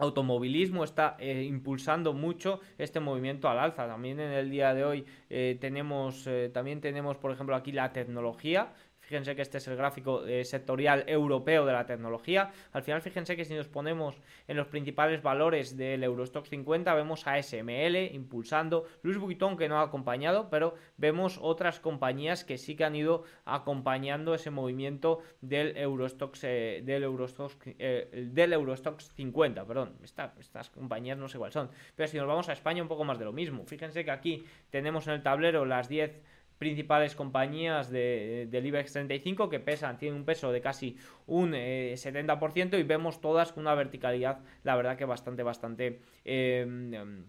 automovilismo 0.00 0.82
está 0.82 1.16
eh, 1.18 1.44
impulsando 1.44 2.14
mucho 2.14 2.60
este 2.78 3.00
movimiento 3.00 3.48
al 3.48 3.58
alza. 3.58 3.86
También 3.86 4.18
en 4.18 4.32
el 4.32 4.50
día 4.50 4.72
de 4.72 4.84
hoy 4.84 5.06
eh, 5.28 5.58
tenemos, 5.60 6.26
eh, 6.26 6.50
también 6.52 6.80
tenemos, 6.80 7.18
por 7.18 7.32
ejemplo, 7.32 7.54
aquí 7.54 7.70
la 7.70 7.92
tecnología. 7.92 8.72
Fíjense 9.10 9.34
que 9.34 9.42
este 9.42 9.58
es 9.58 9.66
el 9.66 9.74
gráfico 9.74 10.24
eh, 10.24 10.44
sectorial 10.44 11.02
europeo 11.08 11.66
de 11.66 11.72
la 11.72 11.84
tecnología. 11.84 12.52
Al 12.70 12.84
final, 12.84 13.02
fíjense 13.02 13.34
que 13.34 13.44
si 13.44 13.54
nos 13.54 13.66
ponemos 13.66 14.16
en 14.46 14.56
los 14.56 14.68
principales 14.68 15.20
valores 15.20 15.76
del 15.76 16.04
Eurostock 16.04 16.46
50, 16.46 16.94
vemos 16.94 17.26
a 17.26 17.42
SML 17.42 17.96
impulsando, 18.12 18.86
Louis 19.02 19.18
Vuitton 19.18 19.56
que 19.56 19.68
no 19.68 19.78
ha 19.78 19.82
acompañado, 19.82 20.48
pero 20.48 20.76
vemos 20.96 21.40
otras 21.42 21.80
compañías 21.80 22.44
que 22.44 22.56
sí 22.56 22.76
que 22.76 22.84
han 22.84 22.94
ido 22.94 23.24
acompañando 23.46 24.32
ese 24.32 24.50
movimiento 24.50 25.18
del 25.40 25.76
Eurostock, 25.76 26.36
eh, 26.44 26.80
del 26.84 27.02
eh, 27.02 28.28
del 28.30 28.52
Eurostock 28.52 29.00
50. 29.00 29.66
Perdón, 29.66 29.96
estas 30.04 30.70
compañías 30.70 31.18
no 31.18 31.26
sé 31.26 31.36
cuáles 31.36 31.54
son. 31.54 31.68
Pero 31.96 32.08
si 32.08 32.16
nos 32.16 32.28
vamos 32.28 32.48
a 32.48 32.52
España, 32.52 32.80
un 32.80 32.88
poco 32.88 33.02
más 33.02 33.18
de 33.18 33.24
lo 33.24 33.32
mismo. 33.32 33.66
Fíjense 33.66 34.04
que 34.04 34.12
aquí 34.12 34.44
tenemos 34.70 35.08
en 35.08 35.14
el 35.14 35.22
tablero 35.24 35.64
las 35.64 35.88
10 35.88 36.22
principales 36.60 37.14
compañías 37.14 37.90
de, 37.90 38.46
del 38.50 38.66
IBEX 38.66 38.92
35 38.92 39.48
que 39.48 39.60
pesan, 39.60 39.96
tienen 39.96 40.18
un 40.18 40.26
peso 40.26 40.52
de 40.52 40.60
casi 40.60 40.94
un 41.26 41.52
70% 41.52 42.74
eh, 42.74 42.78
y 42.78 42.82
vemos 42.82 43.22
todas 43.22 43.56
una 43.56 43.74
verticalidad, 43.74 44.40
la 44.62 44.76
verdad 44.76 44.98
que 44.98 45.06
bastante, 45.06 45.42
bastante 45.42 46.02
eh, 46.26 47.24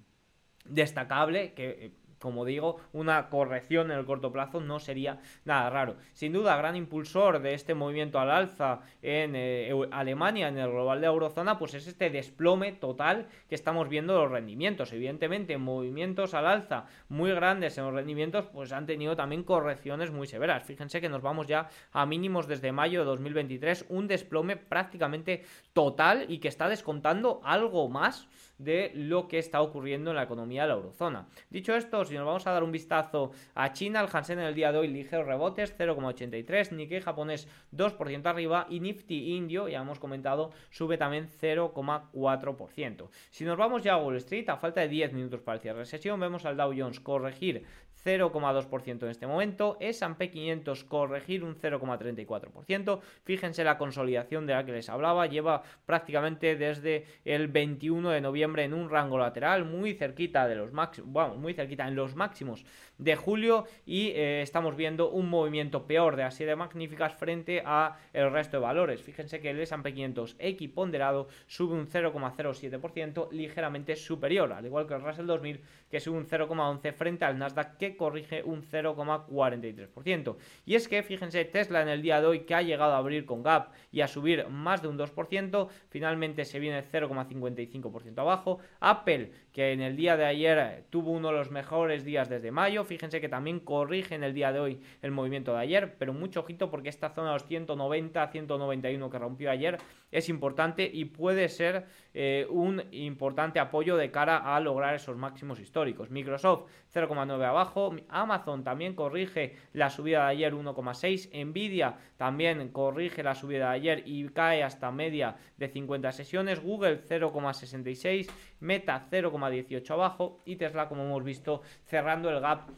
destacable, 0.65 1.53
que 1.53 1.69
eh, 1.69 1.91
como 2.21 2.45
digo, 2.45 2.77
una 2.93 3.29
corrección 3.29 3.91
en 3.91 3.97
el 3.97 4.05
corto 4.05 4.31
plazo 4.31 4.61
no 4.61 4.79
sería 4.79 5.19
nada 5.43 5.69
raro. 5.69 5.95
Sin 6.13 6.33
duda, 6.33 6.55
gran 6.55 6.75
impulsor 6.75 7.41
de 7.41 7.53
este 7.53 7.73
movimiento 7.73 8.19
al 8.19 8.31
alza 8.31 8.81
en 9.01 9.33
eh, 9.35 9.73
Alemania, 9.91 10.47
en 10.47 10.57
el 10.57 10.69
global 10.69 11.01
de 11.01 11.07
eurozona, 11.07 11.57
pues 11.57 11.73
es 11.73 11.87
este 11.87 12.09
desplome 12.09 12.71
total 12.73 13.27
que 13.49 13.55
estamos 13.55 13.89
viendo 13.89 14.13
de 14.13 14.19
los 14.19 14.31
rendimientos. 14.31 14.93
Evidentemente, 14.93 15.57
movimientos 15.57 16.33
al 16.33 16.45
alza 16.47 16.85
muy 17.09 17.31
grandes 17.31 17.77
en 17.77 17.85
los 17.85 17.93
rendimientos, 17.93 18.45
pues 18.53 18.71
han 18.71 18.85
tenido 18.85 19.15
también 19.15 19.43
correcciones 19.43 20.11
muy 20.11 20.27
severas. 20.27 20.63
Fíjense 20.63 21.01
que 21.01 21.09
nos 21.09 21.21
vamos 21.21 21.47
ya 21.47 21.69
a 21.91 22.05
mínimos 22.05 22.47
desde 22.47 22.71
mayo 22.71 22.99
de 22.99 23.05
2023, 23.05 23.85
un 23.89 24.07
desplome 24.07 24.57
prácticamente 24.57 25.43
total 25.73 26.25
y 26.29 26.37
que 26.37 26.47
está 26.47 26.69
descontando 26.69 27.41
algo 27.43 27.89
más 27.89 28.27
de 28.57 28.91
lo 28.93 29.27
que 29.27 29.39
está 29.39 29.61
ocurriendo 29.61 30.11
en 30.11 30.17
la 30.17 30.23
economía 30.23 30.63
de 30.63 30.67
la 30.67 30.75
eurozona. 30.75 31.27
Dicho 31.49 31.75
esto, 31.75 32.05
si 32.11 32.17
nos 32.17 32.25
vamos 32.25 32.45
a 32.45 32.51
dar 32.51 32.63
un 32.63 32.73
vistazo 32.73 33.31
a 33.55 33.71
China, 33.71 34.01
el 34.01 34.09
Hansen 34.11 34.39
en 34.39 34.45
el 34.45 34.53
día 34.53 34.73
de 34.73 34.79
hoy 34.79 34.89
ligeros 34.89 35.25
rebotes, 35.25 35.73
0,83, 35.77 36.73
Nikkei 36.73 36.99
japonés 36.99 37.47
2% 37.73 38.25
arriba 38.25 38.67
y 38.69 38.81
Nifty 38.81 39.33
indio, 39.33 39.69
ya 39.69 39.79
hemos 39.79 39.97
comentado, 39.97 40.51
sube 40.71 40.97
también 40.97 41.29
0,4%. 41.29 43.09
Si 43.29 43.45
nos 43.45 43.57
vamos 43.57 43.83
ya 43.83 43.93
a 43.93 43.97
Wall 43.97 44.17
Street, 44.17 44.49
a 44.49 44.57
falta 44.57 44.81
de 44.81 44.89
10 44.89 45.13
minutos 45.13 45.39
para 45.39 45.55
el 45.55 45.61
cierre 45.61 45.79
de 45.79 45.85
sesión, 45.85 46.19
vemos 46.19 46.43
al 46.43 46.57
Dow 46.57 46.73
Jones 46.77 46.99
corregir 46.99 47.65
0,2% 48.05 49.03
en 49.03 49.09
este 49.09 49.27
momento, 49.27 49.77
S&P 49.79 50.31
500 50.31 50.83
corregir 50.85 51.43
un 51.43 51.55
0,34%, 51.55 52.99
fíjense 53.23 53.63
la 53.63 53.77
consolidación 53.77 54.45
de 54.45 54.53
la 54.53 54.65
que 54.65 54.71
les 54.71 54.89
hablaba, 54.89 55.27
lleva 55.27 55.63
prácticamente 55.85 56.55
desde 56.55 57.05
el 57.25 57.47
21 57.47 58.09
de 58.09 58.21
noviembre 58.21 58.63
en 58.63 58.73
un 58.73 58.89
rango 58.89 59.17
lateral, 59.17 59.65
muy 59.65 59.93
cerquita 59.93 60.47
de 60.47 60.55
los 60.55 60.71
máximos, 60.71 61.11
bueno, 61.11 61.35
muy 61.35 61.53
cerquita 61.53 61.87
en 61.87 61.95
los 61.95 62.15
máximos 62.15 62.65
de 62.97 63.15
julio 63.15 63.65
y 63.85 64.09
eh, 64.09 64.41
estamos 64.41 64.75
viendo 64.75 65.09
un 65.09 65.27
movimiento 65.27 65.87
peor 65.87 66.15
de 66.15 66.23
así 66.23 66.45
de 66.45 66.55
magníficas 66.55 67.13
frente 67.15 67.63
a 67.65 67.97
el 68.13 68.31
resto 68.31 68.57
de 68.57 68.63
valores. 68.63 69.01
Fíjense 69.01 69.39
que 69.39 69.49
el 69.49 69.59
S&P 69.59 69.93
500 69.93 70.35
equiponderado 70.39 71.27
sube 71.47 71.73
un 71.73 71.87
0,07%, 71.87 73.31
ligeramente 73.31 73.95
superior, 73.95 74.53
al 74.53 74.65
igual 74.65 74.87
que 74.87 74.93
el 74.93 75.01
Russell 75.01 75.25
2000 75.25 75.61
que 75.89 75.99
sube 75.99 76.17
un 76.17 76.27
0,11 76.27 76.93
frente 76.93 77.25
al 77.25 77.37
Nasdaq 77.37 77.77
que 77.77 77.90
corrige 77.97 78.43
un 78.43 78.63
0,43%. 78.63 80.35
Y 80.65 80.75
es 80.75 80.87
que 80.87 81.03
fíjense, 81.03 81.45
Tesla 81.45 81.81
en 81.81 81.89
el 81.89 82.01
día 82.01 82.21
de 82.21 82.27
hoy 82.27 82.39
que 82.41 82.55
ha 82.55 82.61
llegado 82.61 82.93
a 82.93 82.97
abrir 82.97 83.25
con 83.25 83.43
gap 83.43 83.71
y 83.91 84.01
a 84.01 84.07
subir 84.07 84.47
más 84.47 84.81
de 84.81 84.87
un 84.87 84.97
2%, 84.97 85.67
finalmente 85.89 86.45
se 86.45 86.59
viene 86.59 86.83
0,55% 86.83 88.19
abajo. 88.19 88.59
Apple 88.79 89.31
que 89.51 89.73
en 89.73 89.81
el 89.81 89.95
día 89.95 90.15
de 90.15 90.25
ayer 90.25 90.85
tuvo 90.89 91.11
uno 91.11 91.29
de 91.29 91.35
los 91.35 91.51
mejores 91.51 92.05
días 92.05 92.29
desde 92.29 92.51
mayo, 92.51 92.83
fíjense 92.83 93.19
que 93.19 93.29
también 93.29 93.59
corrige 93.59 94.15
en 94.15 94.23
el 94.23 94.33
día 94.33 94.51
de 94.51 94.59
hoy 94.59 94.81
el 95.01 95.11
movimiento 95.11 95.53
de 95.53 95.59
ayer, 95.59 95.95
pero 95.97 96.13
mucho 96.13 96.41
ojito 96.41 96.69
porque 96.69 96.89
esta 96.89 97.09
zona 97.09 97.29
de 97.29 97.33
los 97.33 97.45
190, 97.47 98.27
191 98.31 99.09
que 99.09 99.19
rompió 99.19 99.51
ayer 99.51 99.77
es 100.11 100.29
importante 100.29 100.89
y 100.91 101.05
puede 101.05 101.49
ser 101.49 101.85
eh, 102.13 102.45
un 102.49 102.83
importante 102.91 103.59
apoyo 103.59 103.97
de 103.97 104.11
cara 104.11 104.55
a 104.55 104.59
lograr 104.59 104.95
esos 104.95 105.17
máximos 105.17 105.59
históricos. 105.59 106.09
Microsoft 106.09 106.69
0,9 106.93 107.43
abajo, 107.43 107.95
Amazon 108.09 108.63
también 108.63 108.95
corrige 108.95 109.55
la 109.73 109.89
subida 109.89 110.25
de 110.25 110.31
ayer 110.31 110.53
1,6, 110.53 111.45
Nvidia 111.45 111.97
también 112.17 112.69
corrige 112.69 113.23
la 113.23 113.35
subida 113.35 113.69
de 113.69 113.75
ayer 113.75 114.03
y 114.05 114.27
cae 114.29 114.63
hasta 114.63 114.91
media 114.91 115.37
de 115.57 115.69
50 115.69 116.11
sesiones, 116.11 116.61
Google 116.61 117.01
0,66, 117.07 118.29
Meta 118.59 119.07
0,18 119.09 119.91
abajo. 119.91 120.39
Y 120.45 120.57
Tesla 120.57 120.87
como 120.87 121.03
hemos 121.03 121.23
visto 121.23 121.61
cerrando 121.85 122.29
el 122.29 122.39
gap 122.39 122.69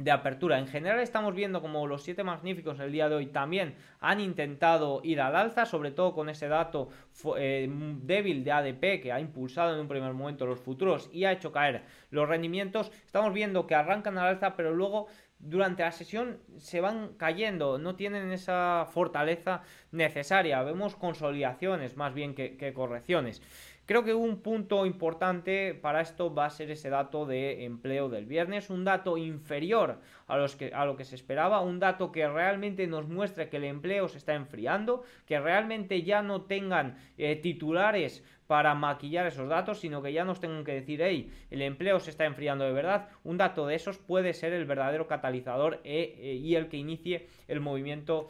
de 0.00 0.10
apertura. 0.10 0.58
En 0.58 0.66
general 0.66 0.98
estamos 1.00 1.34
viendo 1.34 1.60
como 1.60 1.86
los 1.86 2.02
siete 2.02 2.24
magníficos 2.24 2.80
el 2.80 2.90
día 2.90 3.08
de 3.10 3.16
hoy 3.16 3.26
también 3.26 3.74
han 4.00 4.18
intentado 4.18 5.02
ir 5.04 5.20
al 5.20 5.36
alza, 5.36 5.66
sobre 5.66 5.90
todo 5.90 6.14
con 6.14 6.30
ese 6.30 6.48
dato 6.48 6.88
eh, 7.36 7.68
débil 7.70 8.42
de 8.42 8.50
ADP 8.52 9.02
que 9.02 9.12
ha 9.12 9.20
impulsado 9.20 9.74
en 9.74 9.80
un 9.80 9.88
primer 9.88 10.14
momento 10.14 10.46
los 10.46 10.58
futuros 10.58 11.10
y 11.12 11.26
ha 11.26 11.32
hecho 11.32 11.52
caer 11.52 11.82
los 12.10 12.26
rendimientos. 12.26 12.90
Estamos 13.04 13.34
viendo 13.34 13.66
que 13.66 13.74
arrancan 13.74 14.16
al 14.16 14.28
alza, 14.28 14.56
pero 14.56 14.74
luego 14.74 15.08
durante 15.38 15.82
la 15.82 15.92
sesión 15.92 16.38
se 16.56 16.80
van 16.80 17.14
cayendo, 17.18 17.78
no 17.78 17.94
tienen 17.94 18.32
esa 18.32 18.86
fortaleza 18.90 19.62
necesaria. 19.92 20.62
Vemos 20.62 20.96
consolidaciones 20.96 21.98
más 21.98 22.14
bien 22.14 22.34
que 22.34 22.72
correcciones. 22.72 23.42
Creo 23.90 24.04
que 24.04 24.14
un 24.14 24.40
punto 24.40 24.86
importante 24.86 25.74
para 25.74 26.00
esto 26.00 26.32
va 26.32 26.46
a 26.46 26.50
ser 26.50 26.70
ese 26.70 26.90
dato 26.90 27.26
de 27.26 27.64
empleo 27.64 28.08
del 28.08 28.24
viernes, 28.24 28.70
un 28.70 28.84
dato 28.84 29.18
inferior 29.18 29.98
a, 30.28 30.36
lo 30.36 30.96
que 30.96 31.04
se 31.04 31.16
esperaba, 31.16 31.60
un 31.60 31.80
dato 31.80 32.12
que 32.12 32.28
realmente 32.28 32.86
nos 32.86 33.08
muestre 33.08 33.48
que 33.48 33.56
el 33.56 33.64
empleo 33.64 34.06
se 34.06 34.18
está 34.18 34.34
enfriando, 34.34 35.02
que 35.26 35.40
realmente 35.40 36.04
ya 36.04 36.22
no 36.22 36.42
tengan 36.42 36.98
eh, 37.18 37.34
titulares 37.34 38.24
para 38.46 38.76
maquillar 38.76 39.26
esos 39.26 39.48
datos, 39.48 39.80
sino 39.80 40.02
que 40.02 40.12
ya 40.12 40.24
nos 40.24 40.38
tengan 40.38 40.62
que 40.62 40.74
decir, 40.74 41.02
hey, 41.02 41.28
el 41.50 41.60
empleo 41.60 41.98
se 41.98 42.10
está 42.10 42.26
enfriando 42.26 42.64
de 42.64 42.72
verdad. 42.72 43.08
Un 43.24 43.38
dato 43.38 43.66
de 43.66 43.74
esos 43.74 43.98
puede 43.98 44.34
ser 44.34 44.52
el 44.52 44.66
verdadero 44.66 45.08
catalizador 45.08 45.80
eh, 45.82 46.14
eh, 46.16 46.34
y 46.34 46.54
el 46.54 46.68
que 46.68 46.76
inicie 46.76 47.26
el 47.48 47.58
movimiento, 47.58 48.28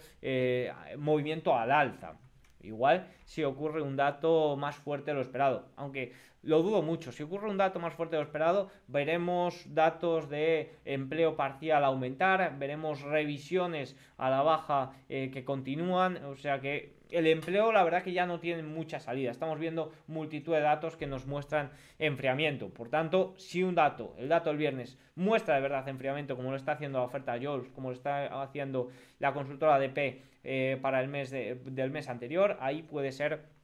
movimiento 0.97 1.55
al 1.55 1.71
alza. 1.71 2.17
Igual 2.63 3.07
si 3.25 3.45
ocurre 3.45 3.83
un 3.83 3.97
dato 3.97 4.57
más 4.57 4.77
fuerte 4.77 5.11
de 5.11 5.15
lo 5.15 5.23
esperado, 5.23 5.67
aunque 5.77 6.13
lo 6.43 6.63
dudo 6.63 6.83
mucho. 6.83 7.13
Si 7.13 7.23
ocurre 7.23 7.51
un 7.51 7.59
dato 7.59 7.79
más 7.81 7.95
fuerte 7.95 8.17
de 8.17 8.23
lo 8.23 8.27
esperado, 8.27 8.71
veremos 8.87 9.75
datos 9.75 10.29
de 10.29 10.75
empleo 10.85 11.37
parcial 11.37 11.85
aumentar, 11.85 12.59
veremos 12.59 13.03
revisiones 13.03 13.97
a 14.17 14.31
la 14.31 14.43
baja 14.43 14.93
eh, 15.09 15.31
que 15.33 15.45
continúan, 15.45 16.25
o 16.25 16.37
sea 16.37 16.61
que 16.61 17.00
el 17.13 17.27
empleo 17.27 17.73
la 17.73 17.85
verdad 17.85 18.03
que 18.03 18.13
ya 18.13 18.27
no 18.27 18.41
tiene 18.41 18.63
mucha 18.63 19.01
salida. 19.01 19.31
Estamos 19.31 19.59
viendo 19.59 19.93
multitud 20.07 20.55
de 20.55 20.61
datos 20.61 20.97
que 20.97 21.07
nos 21.07 21.27
muestran 21.27 21.71
enfriamiento. 21.99 22.69
Por 22.69 22.89
tanto, 22.89 23.35
si 23.37 23.63
un 23.63 23.75
dato, 23.75 24.15
el 24.19 24.29
dato 24.29 24.51
del 24.51 24.59
viernes, 24.59 24.99
muestra 25.15 25.55
de 25.57 25.61
verdad 25.61 25.89
enfriamiento, 25.89 26.37
como 26.37 26.51
lo 26.51 26.57
está 26.57 26.73
haciendo 26.73 26.99
la 26.99 27.05
oferta 27.05 27.39
Jols, 27.41 27.69
como 27.71 27.91
lo 27.91 27.95
está 27.95 28.43
haciendo 28.43 28.89
la 29.19 29.33
consultora 29.33 29.75
ADP 29.77 30.23
eh, 30.43 30.79
para 30.81 31.01
el 31.01 31.09
mes 31.09 31.31
del 31.31 31.91
mes 31.91 32.09
anterior, 32.09 32.57
ahí 32.61 32.83
puede 32.83 33.13
ser 33.13 33.60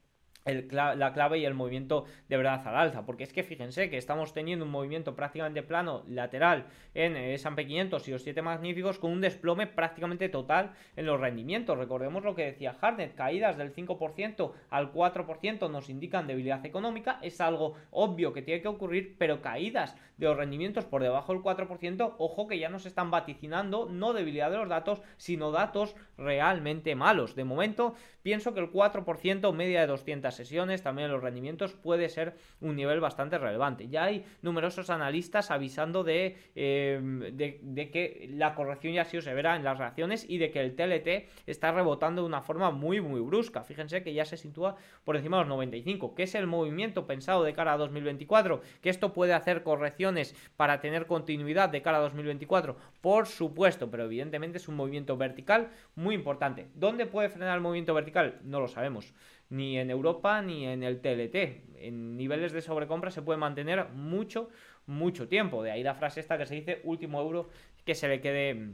la 0.71 1.13
clave 1.13 1.39
y 1.39 1.45
el 1.45 1.53
movimiento 1.53 2.05
de 2.29 2.37
verdad 2.37 2.65
al 2.67 2.75
alza. 2.75 3.05
Porque 3.05 3.23
es 3.23 3.33
que 3.33 3.43
fíjense 3.43 3.89
que 3.89 3.97
estamos 3.97 4.33
teniendo 4.33 4.65
un 4.65 4.71
movimiento 4.71 5.15
prácticamente 5.15 5.63
plano 5.63 6.03
lateral 6.07 6.65
en 6.93 7.15
eh, 7.15 7.33
S&P 7.35 7.65
500 7.65 8.07
y 8.07 8.11
los 8.11 8.23
7 8.23 8.41
magníficos 8.41 8.99
con 8.99 9.11
un 9.11 9.21
desplome 9.21 9.67
prácticamente 9.67 10.29
total 10.29 10.71
en 10.95 11.05
los 11.05 11.19
rendimientos. 11.19 11.77
Recordemos 11.77 12.23
lo 12.23 12.35
que 12.35 12.45
decía 12.45 12.75
Harnett, 12.79 13.15
caídas 13.15 13.57
del 13.57 13.73
5% 13.73 14.51
al 14.69 14.93
4% 14.93 15.69
nos 15.69 15.89
indican 15.89 16.27
debilidad 16.27 16.65
económica. 16.65 17.19
Es 17.21 17.41
algo 17.41 17.75
obvio 17.91 18.33
que 18.33 18.41
tiene 18.41 18.61
que 18.61 18.67
ocurrir, 18.67 19.15
pero 19.17 19.41
caídas 19.41 19.95
de 20.17 20.25
los 20.25 20.37
rendimientos 20.37 20.85
por 20.85 21.03
debajo 21.03 21.33
del 21.33 21.43
4%, 21.43 22.15
ojo 22.17 22.47
que 22.47 22.59
ya 22.59 22.69
nos 22.69 22.85
están 22.85 23.11
vaticinando 23.11 23.87
no 23.89 24.13
debilidad 24.13 24.49
de 24.49 24.57
los 24.57 24.69
datos, 24.69 25.01
sino 25.17 25.51
datos 25.51 25.95
realmente 26.17 26.95
malos. 26.95 27.35
De 27.35 27.43
momento, 27.43 27.95
pienso 28.23 28.53
que 28.53 28.59
el 28.59 28.71
4% 28.71 29.53
media 29.53 29.81
de 29.81 29.87
200 29.87 30.36
sesiones, 30.37 30.81
también 30.81 31.11
los 31.11 31.21
rendimientos, 31.21 31.73
puede 31.73 32.09
ser 32.09 32.35
un 32.61 32.75
nivel 32.75 32.99
bastante 32.99 33.37
relevante. 33.37 33.89
Ya 33.89 34.05
hay 34.05 34.25
numerosos 34.41 34.89
analistas 34.89 35.51
avisando 35.51 36.03
de, 36.03 36.37
eh, 36.55 36.99
de, 37.33 37.91
que 37.91 38.29
la 38.31 38.55
corrección 38.55 38.93
ya 38.93 39.01
ha 39.01 39.05
sido 39.05 39.21
severa 39.21 39.55
en 39.55 39.63
las 39.63 39.77
reacciones 39.77 40.25
y 40.29 40.37
de 40.37 40.51
que 40.51 40.61
el 40.61 40.75
TLT 40.75 41.29
está 41.47 41.71
rebotando 41.71 42.21
de 42.21 42.27
una 42.27 42.41
forma 42.41 42.71
muy, 42.71 43.01
muy 43.01 43.19
brusca. 43.21 43.63
Fíjense 43.63 44.03
que 44.03 44.13
ya 44.13 44.25
se 44.25 44.37
sitúa 44.37 44.77
por 45.03 45.15
encima 45.15 45.37
de 45.37 45.43
los 45.43 45.49
95, 45.49 46.15
que 46.15 46.23
es 46.23 46.35
el 46.35 46.47
movimiento 46.47 47.05
pensado 47.07 47.43
de 47.43 47.53
cara 47.53 47.73
a 47.73 47.77
2024, 47.77 48.61
que 48.81 48.89
esto 48.89 49.13
puede 49.13 49.33
hacer 49.33 49.63
correcciones 49.63 50.35
para 50.55 50.79
tener 50.79 51.07
continuidad 51.07 51.69
de 51.69 51.81
cara 51.81 51.97
a 51.97 52.01
2024, 52.01 52.77
por 53.01 53.27
supuesto, 53.27 53.89
pero 53.89 54.05
evidentemente 54.05 54.57
es 54.57 54.67
un 54.67 54.75
movimiento 54.75 55.17
vertical 55.17 55.69
muy 55.95 56.15
importante. 56.15 56.67
¿Dónde 56.75 57.05
puede 57.05 57.29
frenar 57.29 57.55
el 57.55 57.61
movimiento 57.61 57.93
vertical? 57.93 58.39
No 58.43 58.59
lo 58.59 58.67
sabemos 58.67 59.13
ni 59.49 59.77
en 59.77 59.89
Europa 59.89 60.41
ni 60.41 60.65
en 60.65 60.83
el 60.83 61.01
TLT. 61.01 61.75
En 61.79 62.17
niveles 62.17 62.51
de 62.51 62.61
sobrecompra 62.61 63.11
se 63.11 63.21
puede 63.21 63.39
mantener 63.39 63.89
mucho, 63.89 64.49
mucho 64.85 65.27
tiempo. 65.27 65.63
De 65.63 65.71
ahí 65.71 65.83
la 65.83 65.95
frase 65.95 66.19
esta 66.19 66.37
que 66.37 66.45
se 66.45 66.55
dice 66.55 66.81
último 66.83 67.21
euro 67.21 67.49
que 67.85 67.95
se 67.95 68.07
le 68.07 68.21
quede 68.21 68.73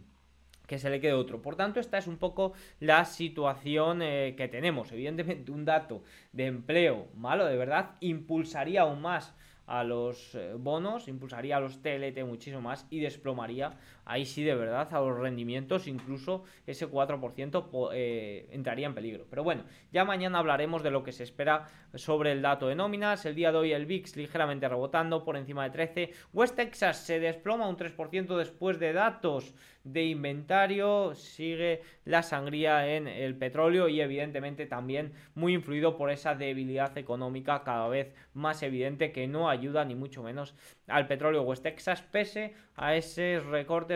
que 0.68 0.80
se 0.80 0.90
le 0.90 1.02
quede 1.02 1.14
otro. 1.14 1.42
Por 1.42 1.56
tanto, 1.56 1.80
esta 1.80 1.98
es 1.98 2.08
un 2.08 2.18
poco 2.18 2.54
la 2.80 3.04
situación 3.04 4.02
eh, 4.02 4.34
que 4.38 4.48
tenemos. 4.48 4.92
Evidentemente, 4.92 5.52
un 5.52 5.66
dato 5.66 6.04
de 6.32 6.46
empleo 6.46 7.10
malo 7.16 7.46
de 7.46 7.58
verdad 7.58 7.92
impulsaría 8.00 8.82
aún 8.82 9.02
más 9.02 9.36
a 9.66 9.84
los 9.84 10.36
eh, 10.36 10.54
bonos, 10.58 11.08
impulsaría 11.08 11.58
a 11.58 11.60
los 11.60 11.82
TLT 11.82 12.24
muchísimo 12.26 12.62
más 12.62 12.86
y 12.90 13.00
desplomaría 13.00 13.78
ahí 14.06 14.26
sí 14.26 14.44
de 14.44 14.56
verdad 14.56 14.88
a 14.94 15.00
los 15.00 15.18
rendimientos, 15.18 15.88
incluso 15.88 16.44
ese 16.66 16.90
4% 16.90 17.90
eh, 17.94 18.48
entraría 18.52 18.88
en 18.88 18.96
peligro. 18.96 19.26
Pero 19.30 19.44
bueno, 19.44 19.64
ya 19.92 20.06
mañana 20.06 20.40
hablaremos 20.40 20.84
de 20.84 20.92
lo 20.92 21.04
que 21.04 21.12
se 21.12 21.24
espera 21.24 21.68
sobre 21.94 22.32
el 22.32 22.42
dato 22.42 22.68
de 22.68 22.76
nóminas. 22.76 23.26
El 23.26 23.36
día 23.36 23.52
de 23.52 23.58
hoy 23.58 23.72
el 23.74 23.86
VIX 23.86 24.16
ligeramente 24.18 24.68
rebotando 24.68 25.24
por 25.24 25.38
encima 25.38 25.64
de 25.64 25.70
13. 25.70 26.12
West 26.34 26.56
Texas 26.56 26.98
se 27.06 27.20
desploma 27.20 27.68
un 27.68 27.78
3% 27.78 28.38
después 28.38 28.80
de 28.80 28.94
datos 28.94 29.54
de 29.84 30.06
inventario. 30.06 31.14
Sigue 31.16 31.82
la 32.06 32.24
sangría 32.24 32.96
en 32.96 33.08
el 33.08 33.36
petróleo 33.36 33.88
y 33.88 34.02
evidentemente 34.02 34.66
también 34.66 35.14
muy 35.36 35.54
influido 35.54 35.98
por 35.98 36.10
esa 36.10 36.36
debilidad 36.36 36.98
económica 36.98 37.64
cada 37.64 37.88
vez 37.88 38.14
más 38.34 38.64
evidente 38.64 39.12
que 39.12 39.28
no 39.28 39.50
ayuda 39.50 39.86
ni 39.86 39.96
mucho 39.96 40.24
menos 40.24 40.56
al 40.88 41.08
petróleo 41.08 41.44
West 41.44 41.64
Texas 41.64 42.02
pese 42.02 42.54
a 42.76 42.96
esos 42.96 43.46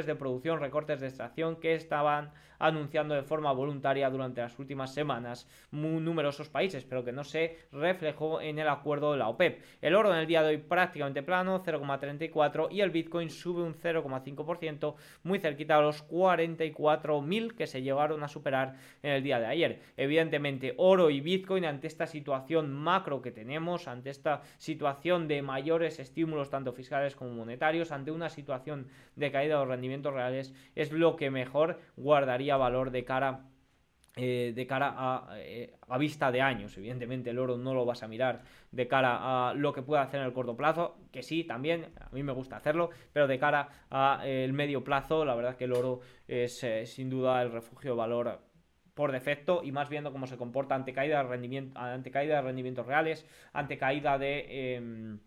de 0.05 0.15
producción, 0.15 0.59
recortes 0.59 0.99
de 0.99 1.07
extracción 1.07 1.55
que 1.59 1.75
estaban 1.75 2.31
anunciando 2.59 3.15
de 3.15 3.23
forma 3.23 3.51
voluntaria 3.51 4.09
durante 4.09 4.41
las 4.41 4.57
últimas 4.59 4.93
semanas 4.93 5.47
muy 5.71 6.01
numerosos 6.01 6.49
países, 6.49 6.85
pero 6.85 7.03
que 7.03 7.11
no 7.11 7.23
se 7.23 7.57
reflejó 7.71 8.41
en 8.41 8.59
el 8.59 8.67
acuerdo 8.67 9.11
de 9.11 9.17
la 9.17 9.29
OPEP. 9.29 9.61
El 9.81 9.95
oro 9.95 10.11
en 10.11 10.19
el 10.19 10.27
día 10.27 10.41
de 10.41 10.49
hoy 10.49 10.57
prácticamente 10.57 11.23
plano, 11.23 11.63
0,34 11.63 12.67
y 12.71 12.81
el 12.81 12.91
Bitcoin 12.91 13.29
sube 13.29 13.63
un 13.63 13.75
0,5%, 13.75 14.95
muy 15.23 15.39
cerquita 15.39 15.77
a 15.77 15.81
los 15.81 16.07
44.000 16.07 17.55
que 17.55 17.67
se 17.67 17.81
llegaron 17.81 18.23
a 18.23 18.27
superar 18.27 18.75
en 19.03 19.11
el 19.11 19.23
día 19.23 19.39
de 19.39 19.45
ayer. 19.45 19.81
Evidentemente, 19.97 20.73
oro 20.77 21.09
y 21.09 21.21
Bitcoin 21.21 21.65
ante 21.65 21.87
esta 21.87 22.07
situación 22.07 22.73
macro 22.73 23.21
que 23.21 23.31
tenemos, 23.31 23.87
ante 23.87 24.09
esta 24.09 24.41
situación 24.57 25.27
de 25.27 25.41
mayores 25.41 25.99
estímulos 25.99 26.49
tanto 26.49 26.73
fiscales 26.73 27.15
como 27.15 27.31
monetarios, 27.31 27.91
ante 27.91 28.11
una 28.11 28.29
situación 28.29 28.87
de 29.15 29.31
caída 29.31 29.55
de 29.55 29.59
los 29.61 29.69
rendimientos 29.69 30.13
reales, 30.13 30.53
es 30.75 30.91
lo 30.91 31.15
que 31.15 31.29
mejor 31.29 31.79
guardaría 31.95 32.46
valor 32.55 32.91
de 32.91 33.03
cara 33.03 33.47
eh, 34.19 34.51
de 34.55 34.65
cara 34.65 35.27
eh, 35.35 35.75
a, 35.87 35.97
vista 35.99 36.31
de 36.31 36.41
años. 36.41 36.75
Evidentemente 36.75 37.29
el 37.29 37.37
oro 37.37 37.55
no 37.55 37.75
lo 37.75 37.85
vas 37.85 38.01
a 38.01 38.07
mirar 38.07 38.41
de 38.71 38.87
cara 38.87 39.49
a 39.49 39.53
lo 39.53 39.73
que 39.73 39.83
pueda 39.83 40.01
hacer 40.01 40.21
en 40.21 40.25
el 40.25 40.33
corto 40.33 40.57
plazo, 40.57 40.97
que 41.11 41.21
sí, 41.21 41.43
también, 41.43 41.93
a 42.01 42.09
mí 42.09 42.23
me 42.23 42.31
gusta 42.31 42.57
hacerlo, 42.57 42.89
pero 43.13 43.27
de 43.27 43.37
cara 43.37 43.69
al 43.91 44.27
el 44.27 44.53
medio 44.53 44.83
plazo, 44.83 45.23
la 45.23 45.35
verdad 45.35 45.55
que 45.55 45.65
el 45.65 45.73
oro 45.73 45.99
es 46.27 46.63
eh, 46.63 46.87
sin 46.87 47.11
duda 47.11 47.43
el 47.43 47.51
refugio 47.51 47.91
de 47.91 47.97
valor 47.97 48.41
por 48.95 49.11
defecto 49.11 49.61
y 49.63 49.71
más 49.71 49.87
viendo 49.87 50.11
cómo 50.11 50.25
se 50.25 50.37
comporta 50.37 50.73
ante 50.73 50.93
caída 50.93 51.21
de, 51.21 51.29
rendimiento, 51.29 51.79
ante 51.79 52.09
caída 52.09 52.37
de 52.37 52.41
rendimientos 52.41 52.87
reales, 52.87 53.27
ante 53.53 53.77
caída 53.77 54.17
de 54.17 54.77
em, 54.77 55.19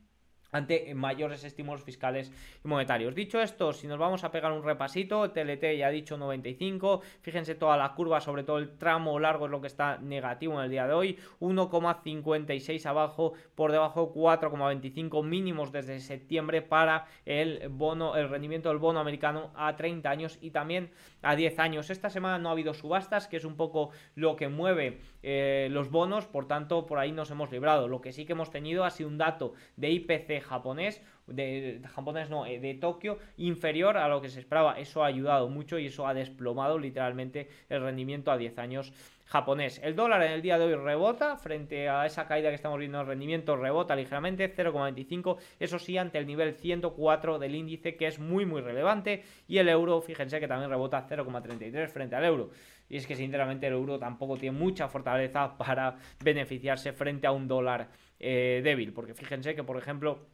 ante 0.53 0.95
mayores 0.95 1.45
estímulos 1.45 1.83
fiscales 1.83 2.33
y 2.65 2.69
monetarios. 2.69 3.15
Dicho 3.15 3.41
esto, 3.41 3.73
si 3.73 3.87
nos 3.87 3.99
vamos 3.99 4.25
a 4.25 4.31
pegar 4.31 4.53
un 4.53 4.63
repasito, 4.63 5.31
TLT 5.31 5.77
ya 5.79 5.87
ha 5.87 5.91
dicho 5.91 6.17
95, 6.17 7.03
fíjense 7.23 7.55
toda 7.55 7.77
la 7.77 7.95
curva, 7.95 8.21
sobre 8.21 8.43
todo 8.43 8.59
el 8.59 8.77
tramo 8.79 9.19
largo 9.19 9.47
es 9.47 9.51
lo 9.51 9.61
que 9.61 9.67
está 9.67 9.99
negativo 9.99 10.59
en 10.59 10.65
el 10.65 10.71
día 10.71 10.87
de 10.87 10.93
hoy, 10.93 11.19
1,56 11.41 12.87
abajo, 12.87 13.35
por 13.55 13.73
debajo 13.73 14.13
4,25 14.15 15.25
mínimos 15.25 15.73
desde 15.73 16.01
septiembre 16.01 16.63
para 16.63 17.07
el 17.25 17.69
bono, 17.69 18.17
el 18.17 18.29
rendimiento 18.29 18.69
del 18.69 18.79
bono 18.79 19.01
americano 19.01 19.51
a 19.55 19.77
30 19.77 20.11
años 20.11 20.39
y 20.41 20.51
también 20.51 20.91
a 21.23 21.37
10 21.37 21.59
años. 21.59 21.91
Esta 21.91 22.11
semana 22.11 22.39
no 22.39 22.49
ha 22.49 22.53
habido 22.53 22.75
subastas, 22.75 23.29
que 23.29 23.37
es 23.37 23.45
un 23.45 23.57
poco 23.57 23.91
lo 24.15 24.37
que 24.37 24.49
mueve 24.49 25.01
eh, 25.23 25.69
los 25.71 25.91
bonos, 25.91 26.27
por 26.27 26.47
tanto 26.47 26.87
por 26.87 26.99
ahí 26.99 27.13
nos 27.13 27.31
hemos 27.31 27.51
librado. 27.51 27.89
Lo 27.89 28.01
que 28.01 28.13
sí 28.13 28.25
que 28.25 28.33
hemos 28.33 28.51
tenido 28.51 28.85
ha 28.85 28.91
sido 28.91 29.09
un 29.09 29.19
dato 29.19 29.55
de 29.77 29.91
IPC 29.91 30.43
japonés, 30.43 31.03
de, 31.31 31.81
japonés 31.95 32.29
no, 32.29 32.47
eh, 32.47 32.59
de 32.59 32.75
Tokio, 32.75 33.19
inferior 33.37 33.97
a 33.97 34.09
lo 34.09 34.21
que 34.21 34.29
se 34.29 34.41
esperaba. 34.41 34.79
Eso 34.79 35.03
ha 35.03 35.07
ayudado 35.07 35.49
mucho 35.49 35.79
y 35.79 35.87
eso 35.87 36.07
ha 36.07 36.15
desplomado 36.15 36.79
literalmente 36.79 37.49
el 37.69 37.83
rendimiento 37.83 38.31
a 38.31 38.37
10 38.37 38.59
años 38.59 38.93
japonés. 39.31 39.81
El 39.85 39.95
dólar 39.95 40.25
en 40.25 40.33
el 40.33 40.43
día 40.43 40.59
de 40.59 40.65
hoy 40.65 40.75
rebota 40.75 41.37
frente 41.37 41.89
a 41.89 42.05
esa 42.05 42.27
caída 42.27 42.49
que 42.49 42.57
estamos 42.57 42.81
viendo 42.81 43.01
en 43.01 43.07
rendimiento, 43.07 43.57
rebota 43.57 43.95
ligeramente 43.95 44.53
0,25, 44.53 45.39
eso 45.61 45.79
sí, 45.79 45.97
ante 45.97 46.19
el 46.19 46.27
nivel 46.27 46.55
104 46.55 47.39
del 47.39 47.55
índice 47.55 47.95
que 47.95 48.09
es 48.09 48.19
muy 48.19 48.45
muy 48.45 48.61
relevante 48.61 49.23
y 49.47 49.59
el 49.59 49.69
euro, 49.69 50.01
fíjense 50.01 50.41
que 50.41 50.49
también 50.49 50.69
rebota 50.69 51.07
0,33 51.09 51.89
frente 51.89 52.17
al 52.17 52.25
euro. 52.25 52.51
Y 52.89 52.97
es 52.97 53.07
que 53.07 53.15
sinceramente 53.15 53.69
el 53.69 53.75
euro 53.75 54.01
tampoco 54.01 54.37
tiene 54.37 54.59
mucha 54.59 54.89
fortaleza 54.89 55.57
para 55.57 55.97
beneficiarse 56.25 56.93
frente 56.93 57.29
a 57.29 57.31
un 57.31 57.47
dólar 57.47 57.89
eh, 58.19 58.61
débil, 58.65 58.93
porque 58.93 59.15
fíjense 59.15 59.55
que 59.55 59.63
por 59.63 59.79
ejemplo 59.79 60.27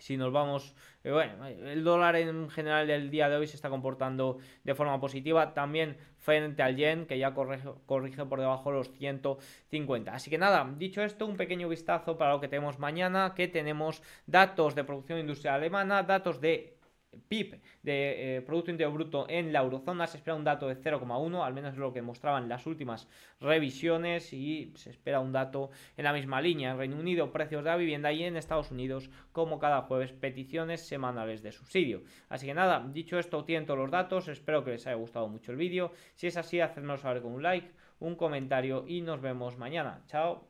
si 0.00 0.16
nos 0.16 0.32
vamos, 0.32 0.74
eh, 1.04 1.12
bueno, 1.12 1.46
el 1.46 1.84
dólar 1.84 2.16
en 2.16 2.50
general 2.50 2.86
del 2.86 3.10
día 3.10 3.28
de 3.28 3.36
hoy 3.36 3.46
se 3.46 3.56
está 3.56 3.70
comportando 3.70 4.38
de 4.64 4.74
forma 4.74 4.98
positiva, 4.98 5.54
también 5.54 5.96
frente 6.18 6.62
al 6.62 6.76
yen, 6.76 7.06
que 7.06 7.18
ya 7.18 7.32
corrige, 7.34 7.68
corrige 7.86 8.24
por 8.26 8.40
debajo 8.40 8.70
de 8.70 8.78
los 8.78 8.90
150. 8.92 10.12
Así 10.12 10.30
que 10.30 10.38
nada, 10.38 10.68
dicho 10.76 11.02
esto, 11.02 11.26
un 11.26 11.36
pequeño 11.36 11.68
vistazo 11.68 12.18
para 12.18 12.32
lo 12.32 12.40
que 12.40 12.48
tenemos 12.48 12.78
mañana, 12.78 13.34
que 13.36 13.46
tenemos 13.46 14.02
datos 14.26 14.74
de 14.74 14.84
producción 14.84 15.18
industrial 15.18 15.56
alemana, 15.56 16.02
datos 16.02 16.40
de 16.40 16.79
PIB 17.28 17.60
de 17.82 18.36
eh, 18.36 18.42
Producto 18.42 18.70
Interior 18.70 18.92
Bruto 18.92 19.26
en 19.28 19.52
la 19.52 19.60
eurozona 19.60 20.06
se 20.06 20.16
espera 20.16 20.36
un 20.36 20.44
dato 20.44 20.68
de 20.68 20.76
0,1, 20.76 21.44
al 21.44 21.54
menos 21.54 21.76
lo 21.76 21.92
que 21.92 22.02
mostraban 22.02 22.48
las 22.48 22.66
últimas 22.66 23.08
revisiones 23.40 24.32
y 24.32 24.72
se 24.76 24.90
espera 24.90 25.20
un 25.20 25.32
dato 25.32 25.70
en 25.96 26.04
la 26.04 26.12
misma 26.12 26.40
línea. 26.40 26.72
En 26.72 26.78
Reino 26.78 26.98
Unido 26.98 27.32
precios 27.32 27.64
de 27.64 27.70
la 27.70 27.76
vivienda 27.76 28.12
y 28.12 28.24
en 28.24 28.36
Estados 28.36 28.70
Unidos 28.70 29.10
como 29.32 29.58
cada 29.58 29.82
jueves 29.82 30.12
peticiones 30.12 30.86
semanales 30.86 31.42
de 31.42 31.52
subsidio. 31.52 32.02
Así 32.28 32.46
que 32.46 32.54
nada, 32.54 32.86
dicho 32.92 33.18
esto, 33.18 33.44
tienen 33.44 33.66
todos 33.66 33.80
los 33.80 33.90
datos, 33.90 34.28
espero 34.28 34.64
que 34.64 34.72
les 34.72 34.86
haya 34.86 34.96
gustado 34.96 35.28
mucho 35.28 35.52
el 35.52 35.58
vídeo. 35.58 35.92
Si 36.14 36.26
es 36.26 36.36
así, 36.36 36.60
hacednos 36.60 37.00
saber 37.00 37.22
con 37.22 37.32
un 37.32 37.42
like, 37.42 37.70
un 37.98 38.16
comentario 38.16 38.84
y 38.86 39.00
nos 39.02 39.20
vemos 39.20 39.58
mañana. 39.58 40.02
Chao. 40.06 40.49